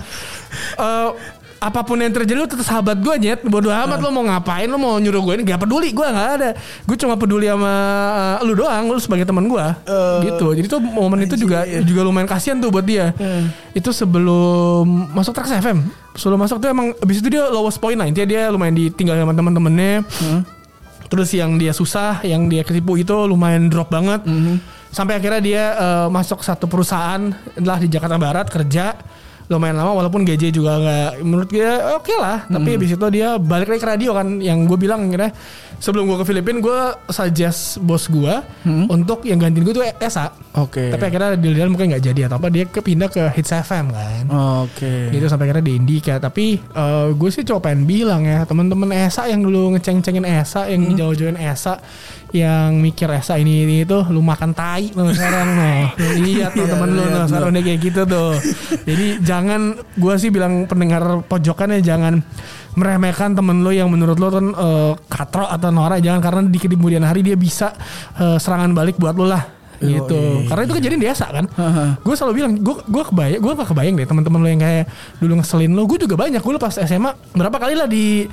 [0.77, 1.09] eh
[1.57, 3.41] apa pun yang terjadi lu tetap sahabat gue nyet.
[3.41, 5.89] Bodoh amat lu mau ngapain lu mau nyuruh gue ini gak peduli.
[5.89, 6.49] Gue nggak ada.
[6.85, 7.73] Gue cuma peduli sama
[8.37, 9.65] eh, lu doang lu sebagai teman gue
[10.25, 10.47] gitu.
[10.53, 13.11] Jadi tuh momen itu juga juga lumayan kasihan tuh buat dia.
[13.73, 15.81] Itu sebelum masuk Trax FM
[16.17, 18.05] sebelum masuk tuh emang abis itu dia lowest point lah.
[18.09, 20.05] Intinya dia lumayan ditinggal sama teman-temannya
[21.07, 24.21] terus yang dia susah yang dia ketipu itu lumayan drop banget.
[24.87, 28.95] Sampai akhirnya dia eh, masuk satu perusahaan lah di Jakarta Barat kerja
[29.47, 32.43] lumayan lama walaupun gaji juga nggak menurut dia oke lah.
[32.51, 35.31] Tapi habis itu dia balik lagi ke radio kan yang gue bilang akhirnya
[35.77, 38.33] sebelum gue ke Filipina gue suggest bos gue
[38.91, 40.35] untuk yang gantiin gue tuh Esa.
[40.57, 40.89] Oke.
[40.89, 44.23] tapi akhirnya deal deal mungkin nggak jadi atau apa dia kepindah ke Hits FM kan.
[44.65, 45.13] Oke.
[45.13, 48.43] gitu sampai akhirnya di Indika tapi eh, gue sih coba pengen bilang ya.
[48.43, 51.79] Teman-teman Esa yang dulu ngeceng-cengin Esa yang jauh-jauhin Esa
[52.35, 55.47] yang mikir Esa ini, ini itu lu makan tai lo sekarang.
[55.57, 58.35] No lihat tuh temen lu no sekarang udah kayak gitu tuh.
[58.83, 62.19] Jadi jangan gue sih bilang pendengar pojokan ya jangan
[62.75, 66.03] meremehkan temen lo yang menurut lo kan eh, katro atau norak.
[66.03, 67.71] Jangan karena di kemudian hari dia bisa
[68.19, 70.49] eh, serangan balik buat lo lah gitu.
[70.49, 71.45] Karena itu kejadian biasa kan?
[72.01, 74.85] Gue selalu bilang gue gue kebayang gue gak kebayang deh teman-teman lo yang kayak
[75.21, 76.41] dulu ngeselin lo gue juga banyak.
[76.41, 78.25] Gue pas SMA berapa kali lah di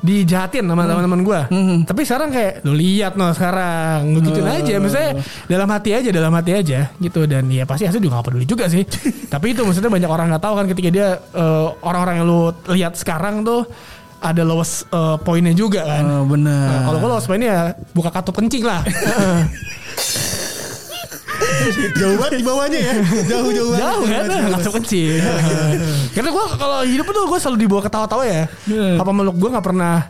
[0.00, 1.40] dijahatin sama teman-teman gue
[1.84, 4.14] tapi sekarang kayak lo lihat no sekarang.
[4.16, 4.74] Gue gituin aja.
[4.78, 5.12] Misalnya
[5.50, 7.26] dalam hati aja dalam hati aja gitu.
[7.26, 8.84] Dan ya pasti hasil juga gak peduli juga sih.
[9.32, 12.40] Tapi itu maksudnya banyak orang nggak tahu kan ketika dia eh, orang-orang yang lo
[12.70, 13.66] lihat sekarang tuh
[14.20, 16.04] ada lowest eh, poinnya juga kan.
[16.04, 16.66] Oh, benar.
[16.68, 18.80] Nah, kalau gue lowest poinnya ya buka katup kencing lah
[22.00, 22.94] Jauh banget di bawahnya ya.
[23.26, 23.82] Jauh-jauh banget.
[23.84, 24.24] Jauh kan
[24.54, 25.20] Langsung kecil
[26.16, 28.44] Karena gue kalau hidup tuh gue selalu dibawa ketawa-tawa ya
[28.96, 30.08] Papa meluk gue gak pernah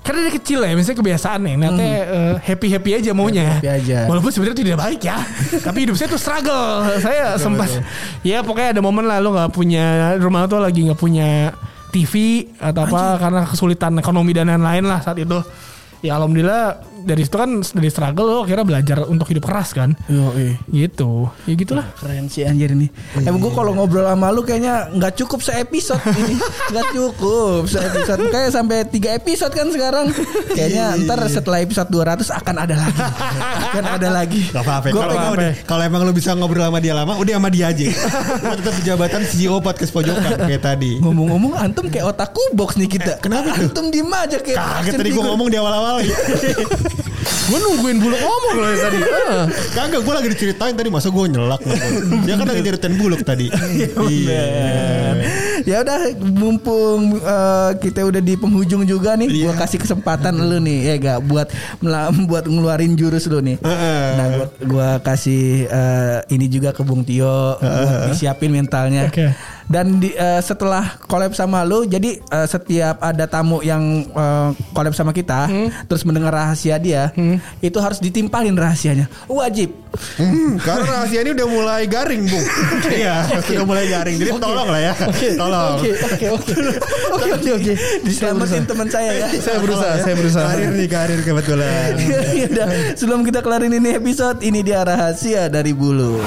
[0.00, 1.88] karena dari kecil ya, misalnya kebiasaan ya, nanti
[2.40, 3.60] happy happy aja maunya.
[3.60, 4.08] Happy aja.
[4.08, 5.20] Walaupun sebenarnya tidak baik ya,
[5.68, 6.88] tapi hidup saya tuh struggle.
[7.04, 7.68] Saya sempat,
[8.24, 11.52] ya pokoknya ada momen lah lo nggak punya rumah tuh lagi nggak punya
[11.92, 15.36] TV atau apa karena kesulitan ekonomi dan lain-lain lah saat itu.
[16.00, 20.30] Ya alhamdulillah dari situ kan dari struggle lo kira belajar untuk hidup keras kan, Yo,
[20.66, 21.28] gitu.
[21.44, 21.86] Ya gitulah.
[21.94, 22.88] Keren sih anjir ini.
[23.18, 26.34] Emang gue kalau ngobrol sama lu kayaknya nggak cukup se-episode ini.
[26.70, 28.20] Nggak cukup se-episode.
[28.28, 30.06] Kayak sampai tiga episode kan sekarang.
[30.48, 33.00] Kayaknya ntar setelah episode 200 akan ada lagi.
[33.66, 34.40] akan ada lagi.
[34.48, 34.86] Gak apa-apa.
[34.88, 37.84] Gua Kalau emang- Kalau emang lu bisa ngobrol sama dia lama, udah sama dia aja.
[38.38, 41.02] Gua tetap di jabatan CEO podcast pojokan kayak tadi.
[41.02, 43.18] Ngomong-ngomong antum kayak otakku box nih kita.
[43.18, 43.66] kenapa tuh?
[43.66, 45.96] Antum diem aja kayak Kaget tadi gue ngomong di awal-awal.
[47.50, 48.98] Gue nungguin bulu ngomong loh tadi.
[49.30, 49.46] Ah.
[49.46, 51.62] Kagak, gue lagi diceritain tadi masa gue nyelak.
[52.26, 53.46] Dia kan lagi nyeritain buluk tadi.
[54.10, 54.42] Iya.
[55.68, 60.78] ya udah mumpung eh, kita udah di penghujung juga nih gua kasih kesempatan lu nih
[60.88, 61.48] ya gak buat
[62.26, 67.60] buat ngeluarin jurus lu nih nah gua, gua kasih eh, ini juga ke Bung Tio
[67.60, 69.30] buat disiapin mentalnya Oke.
[69.70, 74.92] Dan di, eh, setelah collab sama lu jadi eh, setiap ada tamu yang eh, collab
[74.98, 75.46] sama kita
[75.86, 77.14] terus mendengar rahasia dia
[77.62, 82.46] itu harus ditimpalin rahasianya wajib Hmm, karena rahasia ini udah mulai garing, Bung.
[83.00, 84.22] Iya, sudah mulai garing.
[84.22, 84.94] Jadi tolong lah ya.
[85.34, 85.82] Tolong.
[85.82, 86.52] Oke oke oke
[87.18, 87.72] oke oke oke
[88.06, 89.26] diselamatin teman saya ya.
[89.42, 90.46] Saya berusaha, saya berusaha.
[90.46, 91.90] Karir nih, karir kebetulan.
[92.40, 96.22] Ya udah, sebelum kita kelarin ini episode, ini dia rahasia dari bulu.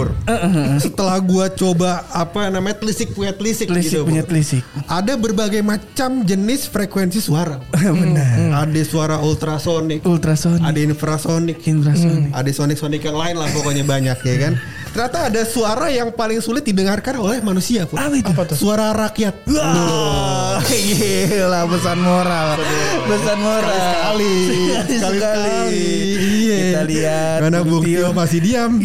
[0.00, 4.62] Jadi pur, setelah gua coba apa namanya telisik punya telisik, Telisik gitu, punya telisik.
[4.88, 7.60] Ada berbagai macam jenis frekuensi suara.
[8.00, 8.64] Benar.
[8.66, 12.32] Ada suara ultrasonik, Ultrasonik, ada infrasonik, infrasonik.
[12.32, 14.54] ada sonik-sonik yang lain lah pokoknya banyak ya kan.
[14.90, 17.86] Ternyata ada suara yang paling sulit didengarkan oleh manusia.
[17.86, 18.02] Pur.
[18.02, 18.26] Apa itu?
[18.26, 18.56] Apa tuh?
[18.58, 19.46] Suara rakyat.
[19.46, 22.58] Wah, gila pesan moral.
[23.06, 23.70] Pesan moral.
[23.70, 25.58] Sekali, Sekali sekali.
[26.18, 26.58] Iya.
[26.58, 27.38] Kita lihat.
[27.46, 28.10] Mana Bung Tio.
[28.10, 28.82] Masih diam.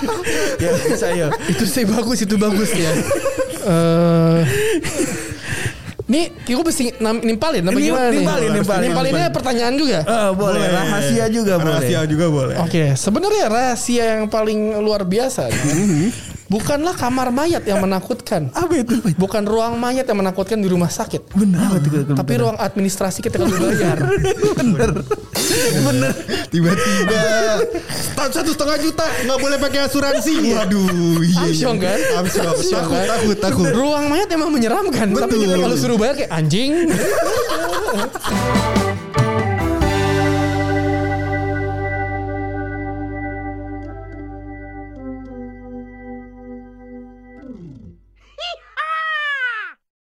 [0.62, 1.28] ya bisa ya.
[1.48, 2.92] itu sih bagus itu bagus ya.
[3.62, 4.40] Eh
[6.02, 8.20] Nih, Kiko mesti nimpalin apa gimana nih?
[8.20, 9.36] nimpalin, nimpalin, Nimpalinnya nimpalin.
[9.38, 9.98] pertanyaan juga.
[10.02, 10.66] Eh, boleh.
[10.66, 11.72] Rahasia juga boleh.
[11.78, 12.56] Rahasia juga boleh.
[12.58, 15.46] Oke, sebenarnya rahasia yang paling luar biasa
[16.52, 18.52] bukanlah kamar mayat yang menakutkan.
[18.52, 19.00] Apa itu?
[19.16, 21.32] Bukan ruang mayat yang menakutkan di rumah sakit.
[21.32, 21.80] Benar.
[22.12, 24.04] Tapi ruang administrasi ketika lu bayar.
[24.60, 24.90] bener.
[25.88, 26.12] Bener.
[26.52, 27.20] Tiba-tiba
[27.88, 30.52] start satu setengah juta nggak boleh pakai asuransi.
[30.52, 31.48] Waduh, iya.
[31.48, 31.98] Amsyong kan?
[32.20, 32.44] Amsyong.
[32.52, 33.06] Takut, kan?
[33.08, 33.66] takut, takut.
[33.72, 35.08] Ruang mayat emang menyeramkan.
[35.16, 35.48] Tapi Betul.
[35.48, 36.72] ketika lu suruh bayar kayak anjing.